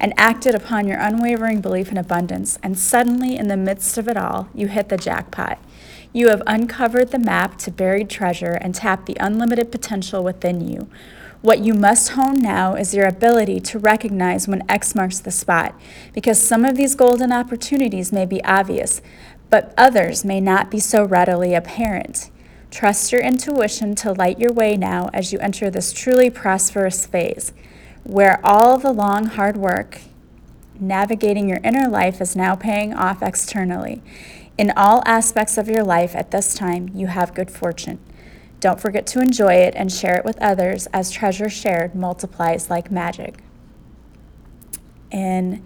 and 0.00 0.12
acted 0.16 0.56
upon 0.56 0.88
your 0.88 0.98
unwavering 0.98 1.60
belief 1.60 1.92
in 1.92 1.96
abundance, 1.96 2.58
and 2.60 2.76
suddenly, 2.76 3.36
in 3.36 3.46
the 3.46 3.56
midst 3.56 3.96
of 3.96 4.08
it 4.08 4.16
all, 4.16 4.48
you 4.52 4.66
hit 4.66 4.88
the 4.88 4.96
jackpot. 4.96 5.60
You 6.14 6.28
have 6.28 6.42
uncovered 6.46 7.10
the 7.10 7.18
map 7.18 7.56
to 7.58 7.70
buried 7.70 8.10
treasure 8.10 8.58
and 8.60 8.74
tapped 8.74 9.06
the 9.06 9.16
unlimited 9.18 9.72
potential 9.72 10.22
within 10.22 10.66
you. 10.68 10.88
What 11.40 11.60
you 11.60 11.74
must 11.74 12.10
hone 12.10 12.38
now 12.38 12.74
is 12.74 12.94
your 12.94 13.06
ability 13.06 13.60
to 13.60 13.78
recognize 13.78 14.46
when 14.46 14.62
X 14.70 14.94
marks 14.94 15.18
the 15.18 15.30
spot, 15.30 15.74
because 16.12 16.40
some 16.40 16.64
of 16.64 16.76
these 16.76 16.94
golden 16.94 17.32
opportunities 17.32 18.12
may 18.12 18.26
be 18.26 18.44
obvious, 18.44 19.00
but 19.48 19.74
others 19.76 20.24
may 20.24 20.40
not 20.40 20.70
be 20.70 20.78
so 20.78 21.02
readily 21.04 21.54
apparent. 21.54 22.30
Trust 22.70 23.10
your 23.10 23.22
intuition 23.22 23.94
to 23.96 24.12
light 24.12 24.38
your 24.38 24.52
way 24.52 24.76
now 24.76 25.10
as 25.12 25.32
you 25.32 25.38
enter 25.40 25.70
this 25.70 25.92
truly 25.92 26.30
prosperous 26.30 27.06
phase, 27.06 27.52
where 28.04 28.38
all 28.44 28.78
the 28.78 28.92
long, 28.92 29.26
hard 29.26 29.56
work 29.56 30.00
navigating 30.78 31.48
your 31.48 31.60
inner 31.62 31.88
life 31.88 32.20
is 32.20 32.36
now 32.36 32.54
paying 32.54 32.92
off 32.92 33.22
externally. 33.22 34.02
In 34.58 34.72
all 34.76 35.02
aspects 35.06 35.56
of 35.56 35.68
your 35.68 35.82
life 35.82 36.14
at 36.14 36.30
this 36.30 36.54
time, 36.54 36.90
you 36.94 37.06
have 37.06 37.34
good 37.34 37.50
fortune. 37.50 37.98
Don't 38.60 38.80
forget 38.80 39.06
to 39.08 39.20
enjoy 39.20 39.54
it 39.54 39.74
and 39.74 39.90
share 39.90 40.16
it 40.16 40.24
with 40.24 40.40
others, 40.40 40.86
as 40.92 41.10
treasure 41.10 41.48
shared 41.48 41.94
multiplies 41.94 42.70
like 42.70 42.90
magic. 42.90 43.42
And 45.10 45.64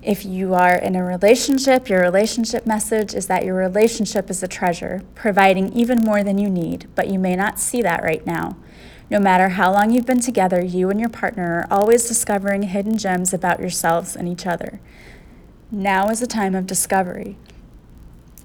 if 0.00 0.24
you 0.24 0.54
are 0.54 0.74
in 0.74 0.96
a 0.96 1.04
relationship, 1.04 1.88
your 1.88 2.00
relationship 2.00 2.66
message 2.66 3.14
is 3.14 3.26
that 3.26 3.44
your 3.44 3.56
relationship 3.56 4.30
is 4.30 4.42
a 4.42 4.48
treasure, 4.48 5.02
providing 5.14 5.72
even 5.72 5.98
more 5.98 6.22
than 6.22 6.38
you 6.38 6.48
need, 6.48 6.88
but 6.94 7.08
you 7.08 7.18
may 7.18 7.34
not 7.34 7.58
see 7.58 7.82
that 7.82 8.02
right 8.02 8.24
now. 8.24 8.56
No 9.10 9.18
matter 9.18 9.50
how 9.50 9.72
long 9.72 9.90
you've 9.90 10.06
been 10.06 10.20
together, 10.20 10.64
you 10.64 10.88
and 10.88 11.00
your 11.00 11.08
partner 11.08 11.58
are 11.58 11.78
always 11.78 12.08
discovering 12.08 12.62
hidden 12.62 12.96
gems 12.96 13.34
about 13.34 13.60
yourselves 13.60 14.16
and 14.16 14.28
each 14.28 14.46
other. 14.46 14.80
Now 15.70 16.08
is 16.08 16.22
a 16.22 16.26
time 16.26 16.54
of 16.54 16.66
discovery. 16.66 17.36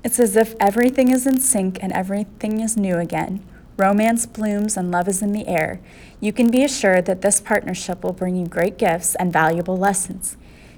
It's 0.03 0.20
as 0.20 0.38
if 0.38 0.56
everything 0.60 1.10
is 1.10 1.27
in 1.27 1.39
sync 1.39 1.77
and 1.82 1.91
everything 1.91 2.62
is 2.62 2.77
new 2.77 2.98
again. 2.98 3.46
Romance 3.77 4.25
blooms 4.25 4.77
and 4.77 4.91
love 4.91 5.08
is 5.08 5.22
in 5.22 5.34
the 5.34 5.48
air. 5.48 5.82
You 6.22 6.32
can 6.32 6.50
be 6.50 6.63
assured 6.63 7.06
that 7.06 7.22
this 7.22 7.41
partnership 7.41 8.03
will 8.03 8.13
bring 8.13 8.36
you 8.36 8.48
great 8.48 8.77
gifts 8.77 9.15
and 9.15 9.32
valuable 9.32 9.77
lessons. 9.77 10.38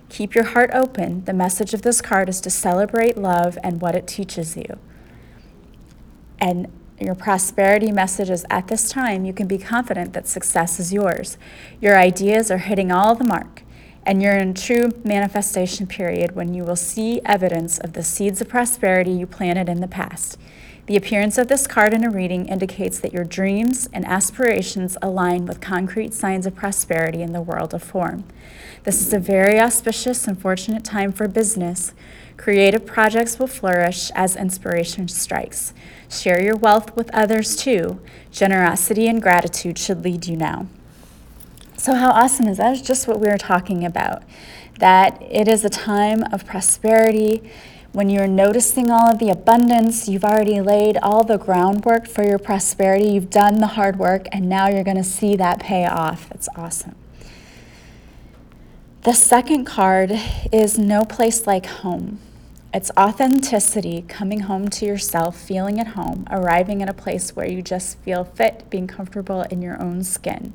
Keep 0.10 0.36
your 0.36 0.46
heart 0.46 0.72
open. 0.74 1.24
The 1.25 1.34
message 1.34 1.74
of 1.74 1.84
this 1.84 2.01
card 2.01 2.30
is 2.30 2.42
to 2.42 2.50
celebrate 2.50 3.18
love 3.18 3.58
and 3.63 3.82
what 3.82 3.96
it 3.96 4.08
teaches 4.08 4.58
you. 4.58 4.78
And 6.39 6.67
your 7.00 7.15
prosperity 7.15 7.91
message 7.91 8.30
is 8.30 8.45
at 8.50 8.67
this 8.67 8.89
time, 8.89 9.26
you 9.26 9.34
can 9.34 9.48
be 9.48 9.58
confident 9.58 10.13
that 10.13 10.28
success 10.28 10.80
is 10.80 10.91
yours. 10.91 11.38
Your 11.80 11.98
ideas 11.98 12.52
are 12.52 12.58
hitting 12.58 12.91
all 12.91 13.15
the 13.15 13.24
mark 13.24 13.63
and 14.06 14.22
you're 14.22 14.38
in 14.38 14.54
true 14.54 14.92
manifestation 15.04 15.88
period 15.88 16.36
when 16.36 16.54
you 16.54 16.64
will 16.64 16.76
see 16.76 17.22
evidence 17.26 17.78
of 17.78 17.94
the 17.94 18.04
seeds 18.04 18.42
of 18.42 18.50
prosperity 18.50 19.12
you 19.12 19.28
planted 19.28 19.70
in 19.70 19.82
the 19.82 19.88
past. 19.88 20.38
The 20.88 20.98
appearance 20.98 21.38
of 21.38 21.48
this 21.48 21.68
card 21.68 21.94
in 21.94 22.04
a 22.04 22.10
reading 22.10 22.48
indicates 22.48 23.00
that 23.00 23.14
your 23.14 23.24
dreams 23.24 23.88
and 23.94 24.06
aspirations 24.06 24.98
align 25.02 25.46
with 25.46 25.62
concrete 25.62 26.14
signs 26.14 26.46
of 26.46 26.56
prosperity 26.56 27.22
in 27.22 27.34
the 27.34 27.42
world 27.42 27.74
of 27.74 27.84
form. 27.84 28.26
This 28.84 29.00
is 29.00 29.14
a 29.14 29.20
very 29.20 29.60
auspicious 29.60 30.28
and 30.28 30.42
fortunate 30.42 30.84
time 30.84 31.12
for 31.12 31.28
business. 31.28 31.94
Creative 32.36 32.84
projects 32.84 33.38
will 33.38 33.48
flourish 33.48 34.10
as 34.16 34.36
inspiration 34.36 35.08
strikes. 35.08 35.74
Share 36.10 36.44
your 36.44 36.56
wealth 36.56 36.96
with 36.96 37.14
others 37.14 37.56
too. 37.56 38.02
Generosity 38.32 39.08
and 39.08 39.22
gratitude 39.22 39.78
should 39.78 40.04
lead 40.04 40.26
you 40.26 40.36
now. 40.36 40.66
So, 41.82 41.96
how 41.96 42.12
awesome 42.12 42.48
is 42.48 42.58
that? 42.58 42.74
Is 42.74 42.82
just 42.84 43.08
what 43.08 43.20
we 43.20 43.28
were 43.28 43.39
talking 43.39 43.84
about. 43.84 44.22
That 44.78 45.20
it 45.20 45.48
is 45.48 45.65
a 45.65 45.70
time 45.70 46.22
of 46.32 46.46
prosperity. 46.46 47.41
When 47.91 48.08
you're 48.08 48.28
noticing 48.28 48.91
all 48.91 49.10
of 49.10 49.17
the 49.17 49.32
abundance, 49.32 50.08
you've 50.08 50.24
already 50.24 50.62
laid 50.62 51.00
all 51.02 51.24
the 51.24 51.39
groundwork 51.39 52.08
for 52.08 52.24
your 52.24 52.38
prosperity. 52.38 53.06
You've 53.08 53.32
done 53.32 53.62
the 53.62 53.65
hard 53.65 53.98
work, 53.98 54.28
and 54.32 54.48
now 54.48 54.70
you're 54.70 54.84
going 54.84 54.98
to 54.98 55.04
see 55.04 55.36
that 55.38 55.60
pay 55.60 55.88
off. 55.88 56.30
It's 56.30 56.48
awesome. 56.56 56.94
The 59.02 59.13
second 59.13 59.65
card 59.65 60.12
is 60.52 60.78
No 60.78 61.04
Place 61.04 61.48
Like 61.48 61.65
Home. 61.65 62.20
It's 62.72 62.91
authenticity, 62.96 64.06
coming 64.08 64.41
home 64.41 64.70
to 64.70 64.86
yourself, 64.86 65.36
feeling 65.36 65.80
at 65.80 65.88
home, 65.88 66.28
arriving 66.30 66.84
at 66.84 66.89
a 66.89 66.94
place 66.94 67.36
where 67.36 67.50
you 67.50 67.63
just 67.63 67.98
feel 68.02 68.24
fit, 68.24 68.70
being 68.70 68.86
comfortable 68.86 69.41
in 69.50 69.63
your 69.63 69.82
own 69.82 70.04
skin. 70.04 70.54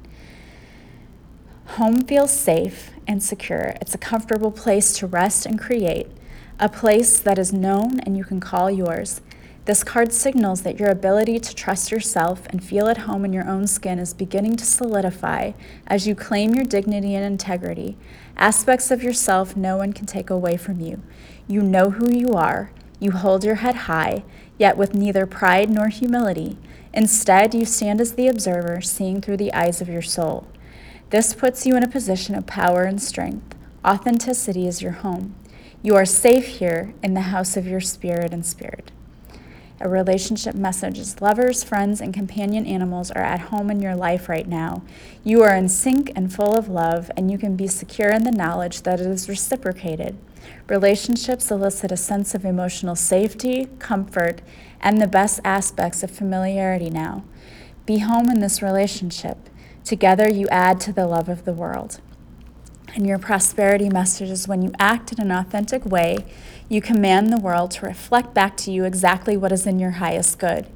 Home 1.70 2.02
feels 2.02 2.30
safe 2.30 2.90
and 3.06 3.22
secure. 3.22 3.74
It's 3.80 3.94
a 3.94 3.98
comfortable 3.98 4.50
place 4.50 4.96
to 4.98 5.06
rest 5.06 5.44
and 5.44 5.58
create, 5.58 6.06
a 6.58 6.68
place 6.68 7.18
that 7.18 7.38
is 7.38 7.52
known 7.52 8.00
and 8.00 8.16
you 8.16 8.24
can 8.24 8.40
call 8.40 8.70
yours. 8.70 9.20
This 9.66 9.82
card 9.82 10.12
signals 10.12 10.62
that 10.62 10.78
your 10.78 10.90
ability 10.90 11.40
to 11.40 11.54
trust 11.54 11.90
yourself 11.90 12.46
and 12.50 12.64
feel 12.64 12.86
at 12.88 12.98
home 12.98 13.24
in 13.24 13.32
your 13.32 13.48
own 13.48 13.66
skin 13.66 13.98
is 13.98 14.14
beginning 14.14 14.54
to 14.56 14.64
solidify 14.64 15.52
as 15.88 16.06
you 16.06 16.14
claim 16.14 16.54
your 16.54 16.64
dignity 16.64 17.16
and 17.16 17.24
integrity. 17.24 17.98
Aspects 18.36 18.92
of 18.92 19.02
yourself 19.02 19.56
no 19.56 19.76
one 19.76 19.92
can 19.92 20.06
take 20.06 20.30
away 20.30 20.56
from 20.56 20.80
you. 20.80 21.02
You 21.48 21.62
know 21.62 21.90
who 21.90 22.10
you 22.10 22.28
are. 22.34 22.70
You 23.00 23.10
hold 23.10 23.42
your 23.42 23.56
head 23.56 23.74
high, 23.74 24.22
yet 24.56 24.76
with 24.76 24.94
neither 24.94 25.26
pride 25.26 25.68
nor 25.68 25.88
humility. 25.88 26.56
Instead, 26.94 27.52
you 27.52 27.64
stand 27.64 28.00
as 28.00 28.12
the 28.12 28.28
observer, 28.28 28.80
seeing 28.80 29.20
through 29.20 29.36
the 29.36 29.52
eyes 29.52 29.82
of 29.82 29.88
your 29.88 30.00
soul. 30.00 30.46
This 31.10 31.34
puts 31.34 31.64
you 31.64 31.76
in 31.76 31.84
a 31.84 31.88
position 31.88 32.34
of 32.34 32.46
power 32.46 32.82
and 32.82 33.00
strength. 33.00 33.54
Authenticity 33.84 34.66
is 34.66 34.82
your 34.82 34.92
home. 34.92 35.36
You 35.80 35.94
are 35.94 36.04
safe 36.04 36.58
here 36.58 36.94
in 37.00 37.14
the 37.14 37.20
house 37.20 37.56
of 37.56 37.64
your 37.64 37.80
spirit 37.80 38.32
and 38.32 38.44
spirit. 38.44 38.90
A 39.80 39.88
relationship 39.88 40.56
message 40.56 40.98
is 40.98 41.20
lovers, 41.20 41.62
friends, 41.62 42.00
and 42.00 42.12
companion 42.12 42.66
animals 42.66 43.12
are 43.12 43.22
at 43.22 43.38
home 43.38 43.70
in 43.70 43.78
your 43.78 43.94
life 43.94 44.28
right 44.28 44.48
now. 44.48 44.82
You 45.22 45.42
are 45.42 45.54
in 45.54 45.68
sync 45.68 46.10
and 46.16 46.34
full 46.34 46.56
of 46.56 46.68
love, 46.68 47.08
and 47.16 47.30
you 47.30 47.38
can 47.38 47.54
be 47.54 47.68
secure 47.68 48.10
in 48.10 48.24
the 48.24 48.32
knowledge 48.32 48.82
that 48.82 48.98
it 48.98 49.06
is 49.06 49.28
reciprocated. 49.28 50.16
Relationships 50.68 51.52
elicit 51.52 51.92
a 51.92 51.96
sense 51.96 52.34
of 52.34 52.44
emotional 52.44 52.96
safety, 52.96 53.68
comfort, 53.78 54.42
and 54.80 55.00
the 55.00 55.06
best 55.06 55.38
aspects 55.44 56.02
of 56.02 56.10
familiarity 56.10 56.90
now. 56.90 57.22
Be 57.84 57.98
home 57.98 58.28
in 58.28 58.40
this 58.40 58.60
relationship. 58.60 59.48
Together, 59.86 60.28
you 60.28 60.48
add 60.48 60.80
to 60.80 60.92
the 60.92 61.06
love 61.06 61.28
of 61.28 61.44
the 61.44 61.52
world. 61.52 62.00
And 62.96 63.06
your 63.06 63.20
prosperity 63.20 63.88
message 63.88 64.30
is 64.30 64.48
when 64.48 64.60
you 64.60 64.72
act 64.80 65.12
in 65.12 65.20
an 65.20 65.30
authentic 65.30 65.86
way, 65.86 66.26
you 66.68 66.80
command 66.80 67.32
the 67.32 67.38
world 67.38 67.70
to 67.72 67.86
reflect 67.86 68.34
back 68.34 68.56
to 68.58 68.72
you 68.72 68.84
exactly 68.84 69.36
what 69.36 69.52
is 69.52 69.64
in 69.64 69.78
your 69.78 69.92
highest 69.92 70.40
good. 70.40 70.66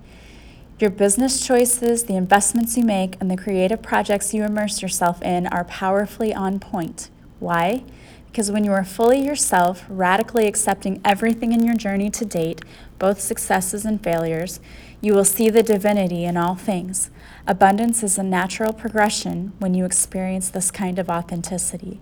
Your 0.79 0.91
business 0.91 1.45
choices, 1.45 2.05
the 2.05 2.15
investments 2.15 2.77
you 2.77 2.85
make, 2.85 3.17
and 3.21 3.29
the 3.29 3.37
creative 3.37 3.83
projects 3.83 4.33
you 4.33 4.45
immerse 4.45 4.81
yourself 4.81 5.21
in 5.23 5.49
are 5.49 5.65
powerfully 5.65 6.33
on 6.33 6.61
point. 6.61 7.11
Why? 7.41 7.83
Because 8.27 8.53
when 8.53 8.63
you 8.63 8.71
are 8.71 8.85
fully 8.85 9.21
yourself, 9.25 9.85
radically 9.89 10.47
accepting 10.47 11.01
everything 11.05 11.53
in 11.53 11.67
your 11.67 11.75
journey 11.75 12.11
to 12.11 12.25
date, 12.25 12.61
both 13.01 13.21
successes 13.21 13.85
and 13.85 14.01
failures, 14.01 14.61
you 15.01 15.15
will 15.15 15.25
see 15.25 15.51
the 15.51 15.65
divinity 15.65 16.25
in 16.25 16.37
all 16.37 16.55
things. 16.55 17.11
Abundance 17.47 18.03
is 18.03 18.19
a 18.19 18.23
natural 18.23 18.73
progression 18.73 19.53
when 19.59 19.75
you 19.75 19.85
experience 19.85 20.51
this 20.51 20.71
kind 20.71 20.99
of 20.99 21.09
authenticity. 21.09 22.01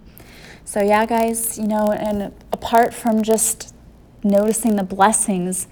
So, 0.64 0.82
yeah, 0.82 1.06
guys, 1.06 1.58
you 1.58 1.66
know, 1.66 1.92
and 1.92 2.34
apart 2.52 2.92
from 2.92 3.22
just 3.22 3.74
noticing 4.22 4.76
the 4.76 4.82
blessings, 4.82 5.66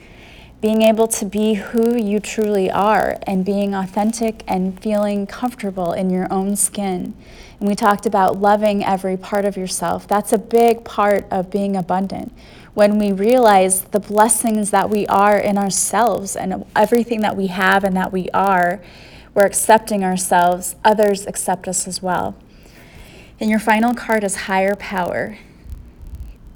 being 0.60 0.82
able 0.82 1.06
to 1.06 1.26
be 1.26 1.54
who 1.54 1.96
you 1.96 2.18
truly 2.18 2.70
are 2.70 3.18
and 3.26 3.44
being 3.44 3.74
authentic 3.74 4.42
and 4.48 4.80
feeling 4.82 5.26
comfortable 5.26 5.92
in 5.92 6.08
your 6.08 6.32
own 6.32 6.56
skin. 6.56 7.14
And 7.60 7.68
we 7.68 7.74
talked 7.74 8.06
about 8.06 8.40
loving 8.40 8.84
every 8.84 9.16
part 9.16 9.44
of 9.44 9.56
yourself. 9.56 10.08
That's 10.08 10.32
a 10.32 10.38
big 10.38 10.84
part 10.84 11.26
of 11.30 11.50
being 11.50 11.76
abundant. 11.76 12.32
When 12.74 12.98
we 12.98 13.12
realize 13.12 13.82
the 13.82 14.00
blessings 14.00 14.70
that 14.70 14.88
we 14.88 15.06
are 15.08 15.38
in 15.38 15.58
ourselves 15.58 16.36
and 16.36 16.64
everything 16.74 17.20
that 17.20 17.36
we 17.36 17.48
have 17.48 17.84
and 17.84 17.96
that 17.96 18.12
we 18.12 18.30
are, 18.30 18.80
we're 19.36 19.44
accepting 19.44 20.02
ourselves, 20.02 20.76
others 20.82 21.26
accept 21.26 21.68
us 21.68 21.86
as 21.86 22.00
well. 22.00 22.34
And 23.38 23.50
your 23.50 23.58
final 23.58 23.92
card 23.92 24.24
is 24.24 24.46
higher 24.46 24.74
power. 24.74 25.36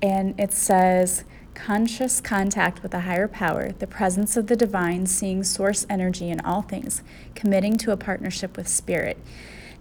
And 0.00 0.34
it 0.40 0.54
says, 0.54 1.24
conscious 1.52 2.22
contact 2.22 2.82
with 2.82 2.94
a 2.94 3.00
higher 3.00 3.28
power, 3.28 3.72
the 3.72 3.86
presence 3.86 4.34
of 4.34 4.46
the 4.46 4.56
divine, 4.56 5.04
seeing 5.04 5.44
source 5.44 5.84
energy 5.90 6.30
in 6.30 6.40
all 6.40 6.62
things, 6.62 7.02
committing 7.34 7.76
to 7.76 7.92
a 7.92 7.98
partnership 7.98 8.56
with 8.56 8.66
spirit. 8.66 9.18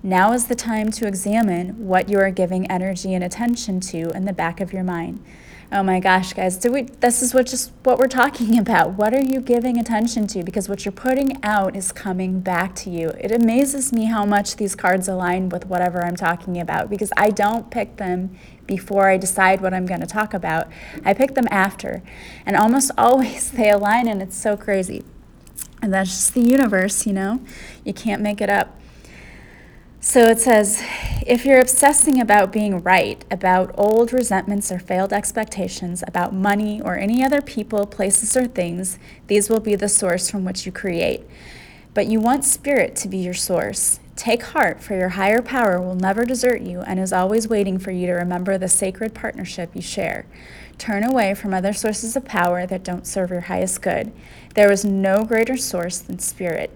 Now 0.03 0.33
is 0.33 0.47
the 0.47 0.55
time 0.55 0.91
to 0.91 1.07
examine 1.07 1.87
what 1.87 2.09
you 2.09 2.19
are 2.19 2.31
giving 2.31 2.69
energy 2.69 3.13
and 3.13 3.23
attention 3.23 3.79
to 3.79 4.09
in 4.09 4.25
the 4.25 4.33
back 4.33 4.59
of 4.59 4.73
your 4.73 4.83
mind. 4.83 5.23
Oh 5.71 5.83
my 5.83 5.99
gosh, 5.99 6.33
guys, 6.33 6.57
do 6.57 6.71
we 6.71 6.81
this 6.81 7.21
is 7.21 7.31
what 7.35 7.45
just 7.45 7.71
what 7.83 7.99
we're 7.99 8.07
talking 8.07 8.57
about. 8.63 8.93
What 8.93 9.13
are 9.13 9.21
you 9.21 9.39
giving 9.39 9.77
attention 9.77 10.25
to? 10.27 10.41
Because 10.43 10.67
what 10.67 10.83
you're 10.83 10.91
putting 10.91 11.37
out 11.43 11.75
is 11.75 11.91
coming 11.91 12.39
back 12.39 12.73
to 12.77 12.89
you. 12.89 13.09
It 13.09 13.31
amazes 13.31 13.93
me 13.93 14.05
how 14.05 14.25
much 14.25 14.55
these 14.55 14.73
cards 14.73 15.07
align 15.07 15.49
with 15.49 15.67
whatever 15.67 16.03
I'm 16.03 16.15
talking 16.15 16.59
about 16.59 16.89
because 16.89 17.11
I 17.15 17.29
don't 17.29 17.69
pick 17.69 17.97
them 17.97 18.35
before 18.65 19.11
I 19.11 19.17
decide 19.17 19.61
what 19.61 19.71
I'm 19.75 19.85
going 19.85 20.01
to 20.01 20.07
talk 20.07 20.33
about. 20.33 20.69
I 21.05 21.13
pick 21.13 21.35
them 21.35 21.47
after. 21.51 22.01
And 22.47 22.55
almost 22.55 22.89
always 22.97 23.51
they 23.51 23.69
align 23.69 24.07
and 24.07 24.23
it's 24.23 24.37
so 24.37 24.57
crazy. 24.57 25.03
And 25.83 25.93
that's 25.93 26.09
just 26.09 26.33
the 26.33 26.41
universe, 26.41 27.05
you 27.05 27.13
know? 27.13 27.41
You 27.85 27.93
can't 27.93 28.23
make 28.23 28.41
it 28.41 28.49
up. 28.49 28.75
So 30.01 30.27
it 30.27 30.39
says 30.39 30.81
if 31.27 31.45
you're 31.45 31.59
obsessing 31.59 32.21
about 32.21 32.53
being 32.53 32.81
right, 32.81 33.23
about 33.29 33.75
old 33.77 34.13
resentments 34.13 34.71
or 34.71 34.79
failed 34.79 35.11
expectations, 35.11 36.05
about 36.07 36.33
money 36.33 36.81
or 36.81 36.97
any 36.97 37.23
other 37.23 37.41
people, 37.41 37.85
places, 37.85 38.37
or 38.37 38.47
things, 38.47 38.97
these 39.27 39.49
will 39.49 39.59
be 39.59 39.75
the 39.75 39.89
source 39.89 40.31
from 40.31 40.45
which 40.45 40.65
you 40.65 40.71
create. 40.71 41.27
But 41.93 42.07
you 42.07 42.21
want 42.21 42.45
spirit 42.45 42.95
to 42.97 43.09
be 43.09 43.17
your 43.17 43.33
source. 43.33 43.99
Take 44.15 44.43
heart, 44.43 44.81
for 44.81 44.97
your 44.97 45.09
higher 45.09 45.41
power 45.41 45.81
will 45.81 45.95
never 45.95 46.23
desert 46.23 46.61
you 46.61 46.79
and 46.81 46.97
is 46.97 47.11
always 47.11 47.49
waiting 47.49 47.77
for 47.77 47.91
you 47.91 48.07
to 48.07 48.13
remember 48.13 48.57
the 48.57 48.69
sacred 48.69 49.13
partnership 49.13 49.71
you 49.75 49.81
share. 49.81 50.25
Turn 50.77 51.03
away 51.03 51.33
from 51.33 51.53
other 51.53 51.73
sources 51.73 52.15
of 52.15 52.23
power 52.23 52.65
that 52.65 52.85
don't 52.85 53.05
serve 53.05 53.31
your 53.31 53.41
highest 53.41 53.81
good. 53.81 54.13
There 54.55 54.71
is 54.71 54.85
no 54.85 55.25
greater 55.25 55.57
source 55.57 55.99
than 55.99 56.19
spirit. 56.19 56.71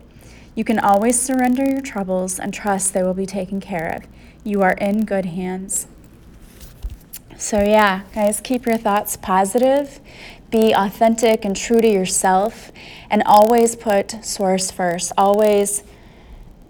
You 0.55 0.63
can 0.63 0.79
always 0.79 1.19
surrender 1.19 1.65
your 1.65 1.81
troubles 1.81 2.39
and 2.39 2.53
trust 2.53 2.93
they 2.93 3.01
will 3.01 3.13
be 3.13 3.25
taken 3.25 3.59
care 3.59 3.87
of. 3.95 4.07
You 4.43 4.61
are 4.61 4.73
in 4.73 5.05
good 5.05 5.25
hands. 5.25 5.87
So, 7.37 7.61
yeah, 7.61 8.03
guys, 8.13 8.39
keep 8.39 8.65
your 8.65 8.77
thoughts 8.77 9.17
positive, 9.17 9.99
be 10.51 10.73
authentic 10.73 11.43
and 11.43 11.55
true 11.55 11.81
to 11.81 11.87
yourself, 11.87 12.71
and 13.09 13.23
always 13.25 13.75
put 13.75 14.23
Source 14.23 14.69
first. 14.69 15.11
Always 15.17 15.83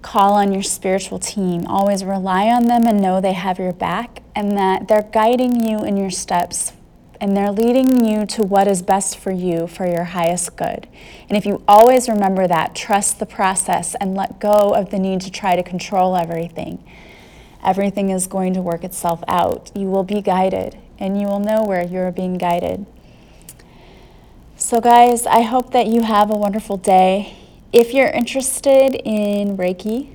call 0.01 0.33
on 0.33 0.53
your 0.53 0.63
spiritual 0.63 1.19
team. 1.19 1.65
Always 1.67 2.03
rely 2.03 2.47
on 2.47 2.65
them 2.65 2.87
and 2.87 3.01
know 3.01 3.19
they 3.19 3.33
have 3.33 3.59
your 3.59 3.73
back 3.73 4.21
and 4.35 4.57
that 4.57 4.87
they're 4.87 5.09
guiding 5.11 5.67
you 5.67 5.79
in 5.79 5.97
your 5.97 6.11
steps 6.11 6.73
and 7.23 7.38
they're 7.38 7.53
leading 7.53 8.03
you 8.03 8.25
to 8.25 8.43
what 8.43 8.67
is 8.67 8.81
best 8.81 9.17
for 9.17 9.31
you 9.31 9.65
for 9.65 9.88
your 9.88 10.03
highest 10.03 10.57
good. 10.57 10.86
And 11.29 11.38
if 11.38 11.45
you 11.45 11.63
always 11.69 12.09
remember 12.09 12.47
that, 12.47 12.75
trust 12.75 13.17
the 13.17 13.25
process 13.25 13.95
and 13.95 14.13
let 14.13 14.41
go 14.41 14.73
of 14.75 14.89
the 14.89 14.99
need 14.99 15.21
to 15.21 15.31
try 15.31 15.55
to 15.55 15.63
control 15.63 16.17
everything. 16.17 16.83
Everything 17.63 18.09
is 18.09 18.27
going 18.27 18.53
to 18.55 18.62
work 18.62 18.83
itself 18.83 19.23
out. 19.25 19.71
You 19.73 19.88
will 19.88 20.03
be 20.03 20.21
guided 20.21 20.77
and 20.99 21.17
you 21.17 21.27
will 21.27 21.39
know 21.39 21.63
where 21.63 21.81
you're 21.81 22.12
being 22.12 22.38
guided. 22.38 22.86
So, 24.57 24.81
guys, 24.81 25.25
I 25.25 25.43
hope 25.43 25.71
that 25.71 25.88
you 25.88 26.01
have 26.01 26.29
a 26.29 26.36
wonderful 26.36 26.75
day. 26.75 27.38
If 27.71 27.93
you're 27.93 28.09
interested 28.09 28.95
in 28.95 29.55
Reiki, 29.55 30.13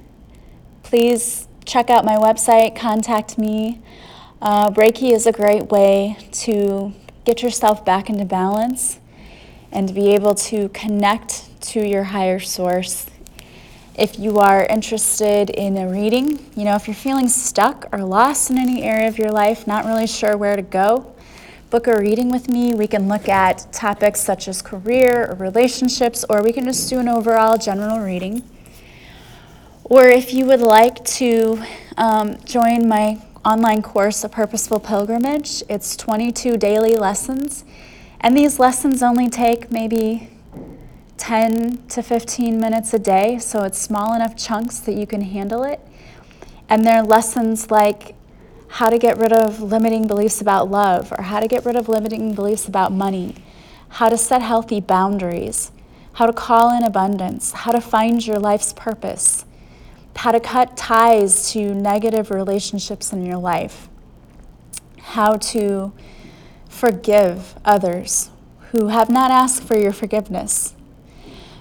please 0.82 1.48
check 1.64 1.88
out 1.88 2.04
my 2.04 2.16
website, 2.16 2.76
contact 2.76 3.38
me. 3.38 3.80
Uh, 4.40 4.70
Reiki 4.70 5.12
is 5.12 5.26
a 5.26 5.32
great 5.32 5.64
way 5.64 6.16
to 6.30 6.92
get 7.24 7.42
yourself 7.42 7.84
back 7.84 8.08
into 8.08 8.24
balance 8.24 9.00
and 9.72 9.92
be 9.92 10.14
able 10.14 10.36
to 10.36 10.68
connect 10.68 11.60
to 11.60 11.84
your 11.84 12.04
higher 12.04 12.38
source. 12.38 13.10
If 13.96 14.16
you 14.16 14.38
are 14.38 14.64
interested 14.66 15.50
in 15.50 15.76
a 15.76 15.88
reading, 15.88 16.38
you 16.54 16.64
know, 16.64 16.76
if 16.76 16.86
you're 16.86 16.94
feeling 16.94 17.28
stuck 17.28 17.88
or 17.90 17.98
lost 17.98 18.48
in 18.52 18.58
any 18.58 18.84
area 18.84 19.08
of 19.08 19.18
your 19.18 19.32
life, 19.32 19.66
not 19.66 19.84
really 19.84 20.06
sure 20.06 20.36
where 20.36 20.54
to 20.54 20.62
go, 20.62 21.12
book 21.70 21.88
a 21.88 21.98
reading 21.98 22.30
with 22.30 22.48
me. 22.48 22.74
We 22.74 22.86
can 22.86 23.08
look 23.08 23.28
at 23.28 23.72
topics 23.72 24.20
such 24.20 24.46
as 24.46 24.62
career 24.62 25.26
or 25.28 25.34
relationships, 25.34 26.24
or 26.30 26.44
we 26.44 26.52
can 26.52 26.64
just 26.64 26.88
do 26.88 27.00
an 27.00 27.08
overall 27.08 27.58
general 27.58 27.98
reading. 27.98 28.44
Or 29.82 30.06
if 30.06 30.32
you 30.32 30.46
would 30.46 30.60
like 30.60 31.04
to 31.16 31.60
um, 31.96 32.38
join 32.44 32.86
my 32.86 33.20
online 33.44 33.82
course, 33.82 34.24
A 34.24 34.28
Purposeful 34.28 34.80
Pilgrimage. 34.80 35.62
It's 35.68 35.96
22 35.96 36.56
daily 36.56 36.96
lessons, 36.96 37.64
and 38.20 38.36
these 38.36 38.58
lessons 38.58 39.02
only 39.02 39.28
take 39.28 39.70
maybe 39.70 40.30
10 41.16 41.86
to 41.88 42.02
15 42.02 42.60
minutes 42.60 42.92
a 42.92 42.98
day, 42.98 43.38
so 43.38 43.62
it's 43.62 43.78
small 43.78 44.14
enough 44.14 44.36
chunks 44.36 44.80
that 44.80 44.94
you 44.94 45.06
can 45.06 45.22
handle 45.22 45.62
it. 45.62 45.80
And 46.68 46.84
they're 46.84 47.02
lessons 47.02 47.70
like 47.70 48.14
how 48.68 48.90
to 48.90 48.98
get 48.98 49.16
rid 49.18 49.32
of 49.32 49.62
limiting 49.62 50.06
beliefs 50.06 50.40
about 50.40 50.70
love, 50.70 51.12
or 51.16 51.22
how 51.22 51.40
to 51.40 51.48
get 51.48 51.64
rid 51.64 51.76
of 51.76 51.88
limiting 51.88 52.34
beliefs 52.34 52.66
about 52.66 52.92
money, 52.92 53.36
how 53.90 54.08
to 54.08 54.18
set 54.18 54.42
healthy 54.42 54.80
boundaries, 54.80 55.70
how 56.14 56.26
to 56.26 56.32
call 56.32 56.76
in 56.76 56.82
abundance, 56.82 57.52
how 57.52 57.72
to 57.72 57.80
find 57.80 58.26
your 58.26 58.38
life's 58.38 58.72
purpose 58.72 59.44
how 60.18 60.32
to 60.32 60.40
cut 60.40 60.76
ties 60.76 61.52
to 61.52 61.72
negative 61.72 62.32
relationships 62.32 63.12
in 63.12 63.24
your 63.24 63.36
life, 63.36 63.88
how 64.98 65.36
to 65.36 65.92
forgive 66.68 67.54
others 67.64 68.30
who 68.72 68.88
have 68.88 69.08
not 69.08 69.30
asked 69.30 69.62
for 69.62 69.78
your 69.78 69.92
forgiveness. 69.92 70.74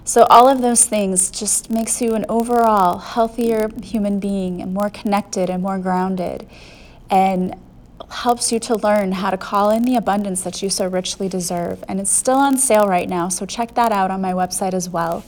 So, 0.04 0.26
all 0.32 0.50
of 0.50 0.64
those 0.64 0.88
things 0.88 1.30
just 1.30 1.70
makes 1.70 2.02
you 2.02 2.16
an 2.16 2.26
overall 2.28 2.98
healthier 2.98 3.70
human 3.84 4.20
being 4.20 4.60
and 4.60 4.74
more 4.74 4.90
connected 4.90 5.52
and 5.52 5.62
more 5.62 5.78
grounded 5.78 6.50
and 7.12 7.56
helps 8.10 8.52
you 8.52 8.60
to 8.62 8.76
learn 8.76 9.12
how 9.12 9.30
to 9.30 9.38
call 9.38 9.70
in 9.70 9.84
the 9.84 9.96
abundance 9.96 10.42
that 10.42 10.64
you 10.64 10.72
so 10.72 10.88
richly 10.88 11.30
deserve. 11.30 11.84
And 11.88 12.00
it's 12.00 12.10
still 12.10 12.38
on 12.38 12.58
sale 12.58 12.88
right 12.88 13.08
now, 13.08 13.30
so 13.30 13.46
check 13.46 13.76
that 13.76 13.92
out 13.92 14.10
on 14.10 14.20
my 14.20 14.34
website 14.34 14.74
as 14.74 14.90
well. 14.90 15.24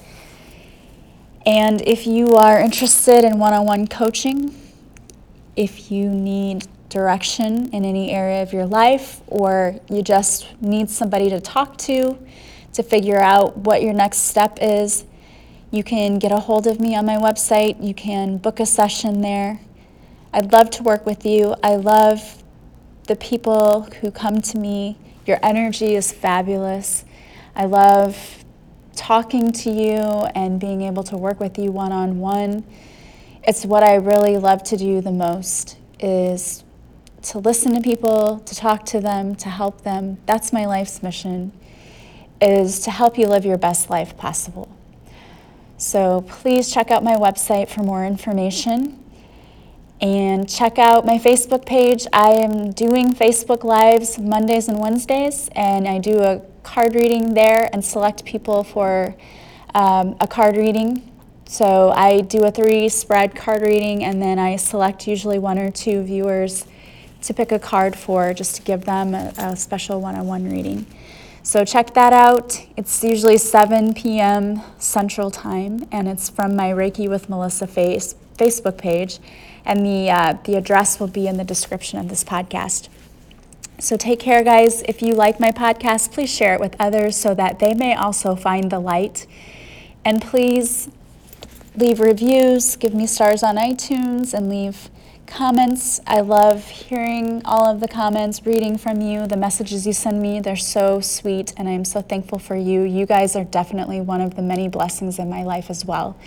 And 1.49 1.81
if 1.81 2.05
you 2.05 2.35
are 2.35 2.59
interested 2.59 3.23
in 3.23 3.39
one 3.39 3.53
on 3.53 3.65
one 3.65 3.87
coaching, 3.87 4.55
if 5.55 5.89
you 5.89 6.07
need 6.07 6.67
direction 6.89 7.71
in 7.73 7.83
any 7.85 8.11
area 8.11 8.43
of 8.43 8.53
your 8.53 8.67
life, 8.67 9.21
or 9.25 9.79
you 9.89 10.03
just 10.03 10.45
need 10.61 10.91
somebody 10.91 11.27
to 11.31 11.41
talk 11.41 11.75
to 11.79 12.19
to 12.73 12.83
figure 12.83 13.17
out 13.17 13.57
what 13.57 13.81
your 13.81 13.93
next 13.93 14.19
step 14.25 14.59
is, 14.61 15.05
you 15.71 15.83
can 15.83 16.19
get 16.19 16.31
a 16.31 16.37
hold 16.37 16.67
of 16.67 16.79
me 16.79 16.95
on 16.95 17.07
my 17.07 17.15
website. 17.15 17.83
You 17.83 17.95
can 17.95 18.37
book 18.37 18.59
a 18.59 18.65
session 18.67 19.21
there. 19.21 19.59
I'd 20.31 20.53
love 20.53 20.69
to 20.69 20.83
work 20.83 21.07
with 21.07 21.25
you. 21.25 21.55
I 21.63 21.77
love 21.77 22.43
the 23.07 23.15
people 23.15 23.87
who 24.01 24.11
come 24.11 24.39
to 24.39 24.59
me. 24.59 24.99
Your 25.25 25.39
energy 25.41 25.95
is 25.95 26.11
fabulous. 26.11 27.05
I 27.55 27.65
love 27.65 28.45
talking 28.95 29.51
to 29.51 29.69
you 29.69 29.99
and 30.35 30.59
being 30.59 30.81
able 30.81 31.03
to 31.03 31.17
work 31.17 31.39
with 31.39 31.57
you 31.57 31.71
one 31.71 31.91
on 31.91 32.19
one. 32.19 32.63
It's 33.43 33.65
what 33.65 33.83
I 33.83 33.95
really 33.95 34.37
love 34.37 34.63
to 34.63 34.77
do 34.77 35.01
the 35.01 35.11
most 35.11 35.77
is 35.99 36.63
to 37.23 37.39
listen 37.39 37.73
to 37.75 37.81
people, 37.81 38.39
to 38.39 38.55
talk 38.55 38.85
to 38.87 38.99
them, 38.99 39.35
to 39.35 39.49
help 39.49 39.81
them. 39.81 40.17
That's 40.25 40.53
my 40.53 40.65
life's 40.65 41.03
mission 41.03 41.51
is 42.41 42.79
to 42.81 42.91
help 42.91 43.17
you 43.17 43.27
live 43.27 43.45
your 43.45 43.57
best 43.57 43.89
life 43.89 44.15
possible. 44.17 44.73
So 45.77 46.21
please 46.21 46.71
check 46.71 46.91
out 46.91 47.03
my 47.03 47.15
website 47.15 47.69
for 47.69 47.83
more 47.83 48.05
information 48.05 49.03
and 50.01 50.49
check 50.49 50.79
out 50.79 51.05
my 51.05 51.17
Facebook 51.17 51.65
page. 51.65 52.07
I 52.13 52.31
am 52.31 52.71
doing 52.71 53.13
Facebook 53.13 53.63
Lives 53.63 54.17
Mondays 54.17 54.69
and 54.69 54.79
Wednesdays, 54.79 55.49
and 55.55 55.87
I 55.87 55.99
do 55.99 56.19
a 56.19 56.39
card 56.69 56.93
reading 56.93 57.33
there 57.33 57.67
and 57.73 57.83
select 57.83 58.23
people 58.25 58.63
for 58.63 59.15
um, 59.73 60.15
a 60.21 60.27
card 60.27 60.55
reading. 60.55 61.11
So 61.45 61.89
I 61.89 62.21
do 62.21 62.43
a 62.43 62.51
three 62.51 62.89
spread 62.89 63.35
card 63.35 63.63
reading 63.63 64.03
and 64.03 64.21
then 64.21 64.37
I 64.37 64.55
select 64.55 65.07
usually 65.07 65.39
one 65.39 65.57
or 65.57 65.71
two 65.71 66.03
viewers 66.03 66.67
to 67.23 67.33
pick 67.33 67.51
a 67.51 67.57
card 67.57 67.95
for 67.95 68.35
just 68.35 68.55
to 68.57 68.61
give 68.61 68.85
them 68.85 69.15
a, 69.15 69.33
a 69.37 69.55
special 69.55 69.99
one 69.99 70.15
on 70.15 70.27
one 70.27 70.47
reading. 70.47 70.85
So 71.41 71.65
check 71.65 71.95
that 71.95 72.13
out. 72.13 72.63
It's 72.77 73.03
usually 73.03 73.37
7 73.37 73.95
p.m. 73.95 74.61
Central 74.77 75.31
Time, 75.31 75.87
and 75.91 76.07
it's 76.07 76.29
from 76.29 76.55
my 76.55 76.69
Reiki 76.69 77.09
with 77.09 77.29
Melissa 77.29 77.65
face, 77.65 78.13
Facebook 78.37 78.77
page. 78.77 79.17
And 79.65 79.83
the, 79.83 80.11
uh, 80.11 80.37
the 80.43 80.55
address 80.55 80.99
will 80.99 81.07
be 81.07 81.27
in 81.27 81.37
the 81.37 81.43
description 81.43 81.97
of 81.97 82.09
this 82.09 82.23
podcast. 82.23 82.89
So 83.79 83.95
take 83.95 84.19
care, 84.19 84.43
guys. 84.43 84.81
If 84.83 85.01
you 85.01 85.13
like 85.13 85.39
my 85.39 85.51
podcast, 85.51 86.11
please 86.11 86.29
share 86.29 86.53
it 86.53 86.59
with 86.59 86.75
others 86.79 87.15
so 87.15 87.33
that 87.35 87.59
they 87.59 87.73
may 87.73 87.95
also 87.95 88.35
find 88.35 88.69
the 88.69 88.79
light. 88.79 89.25
And 90.03 90.21
please 90.21 90.89
leave 91.75 91.99
reviews, 91.99 92.75
give 92.75 92.93
me 92.93 93.07
stars 93.07 93.41
on 93.41 93.55
iTunes, 93.55 94.33
and 94.33 94.49
leave 94.49 94.89
comments. 95.27 96.01
I 96.05 96.19
love 96.19 96.67
hearing 96.67 97.41
all 97.45 97.67
of 97.67 97.79
the 97.79 97.87
comments, 97.87 98.45
reading 98.45 98.77
from 98.77 98.99
you, 98.99 99.27
the 99.27 99.37
messages 99.37 99.87
you 99.87 99.93
send 99.93 100.21
me. 100.21 100.41
They're 100.41 100.57
so 100.57 100.99
sweet, 100.99 101.53
and 101.55 101.69
I'm 101.69 101.85
so 101.85 102.01
thankful 102.01 102.39
for 102.39 102.55
you. 102.55 102.81
You 102.81 103.05
guys 103.05 103.35
are 103.35 103.45
definitely 103.45 104.01
one 104.01 104.19
of 104.19 104.35
the 104.35 104.41
many 104.41 104.67
blessings 104.67 105.19
in 105.19 105.29
my 105.29 105.43
life 105.43 105.69
as 105.69 105.85
well. 105.85 106.17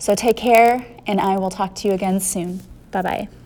So 0.00 0.14
take 0.16 0.36
care, 0.36 0.84
and 1.06 1.20
I 1.20 1.38
will 1.38 1.50
talk 1.50 1.76
to 1.76 1.88
you 1.88 1.94
again 1.94 2.18
soon. 2.18 2.60
Bye 2.90 3.02
bye. 3.02 3.41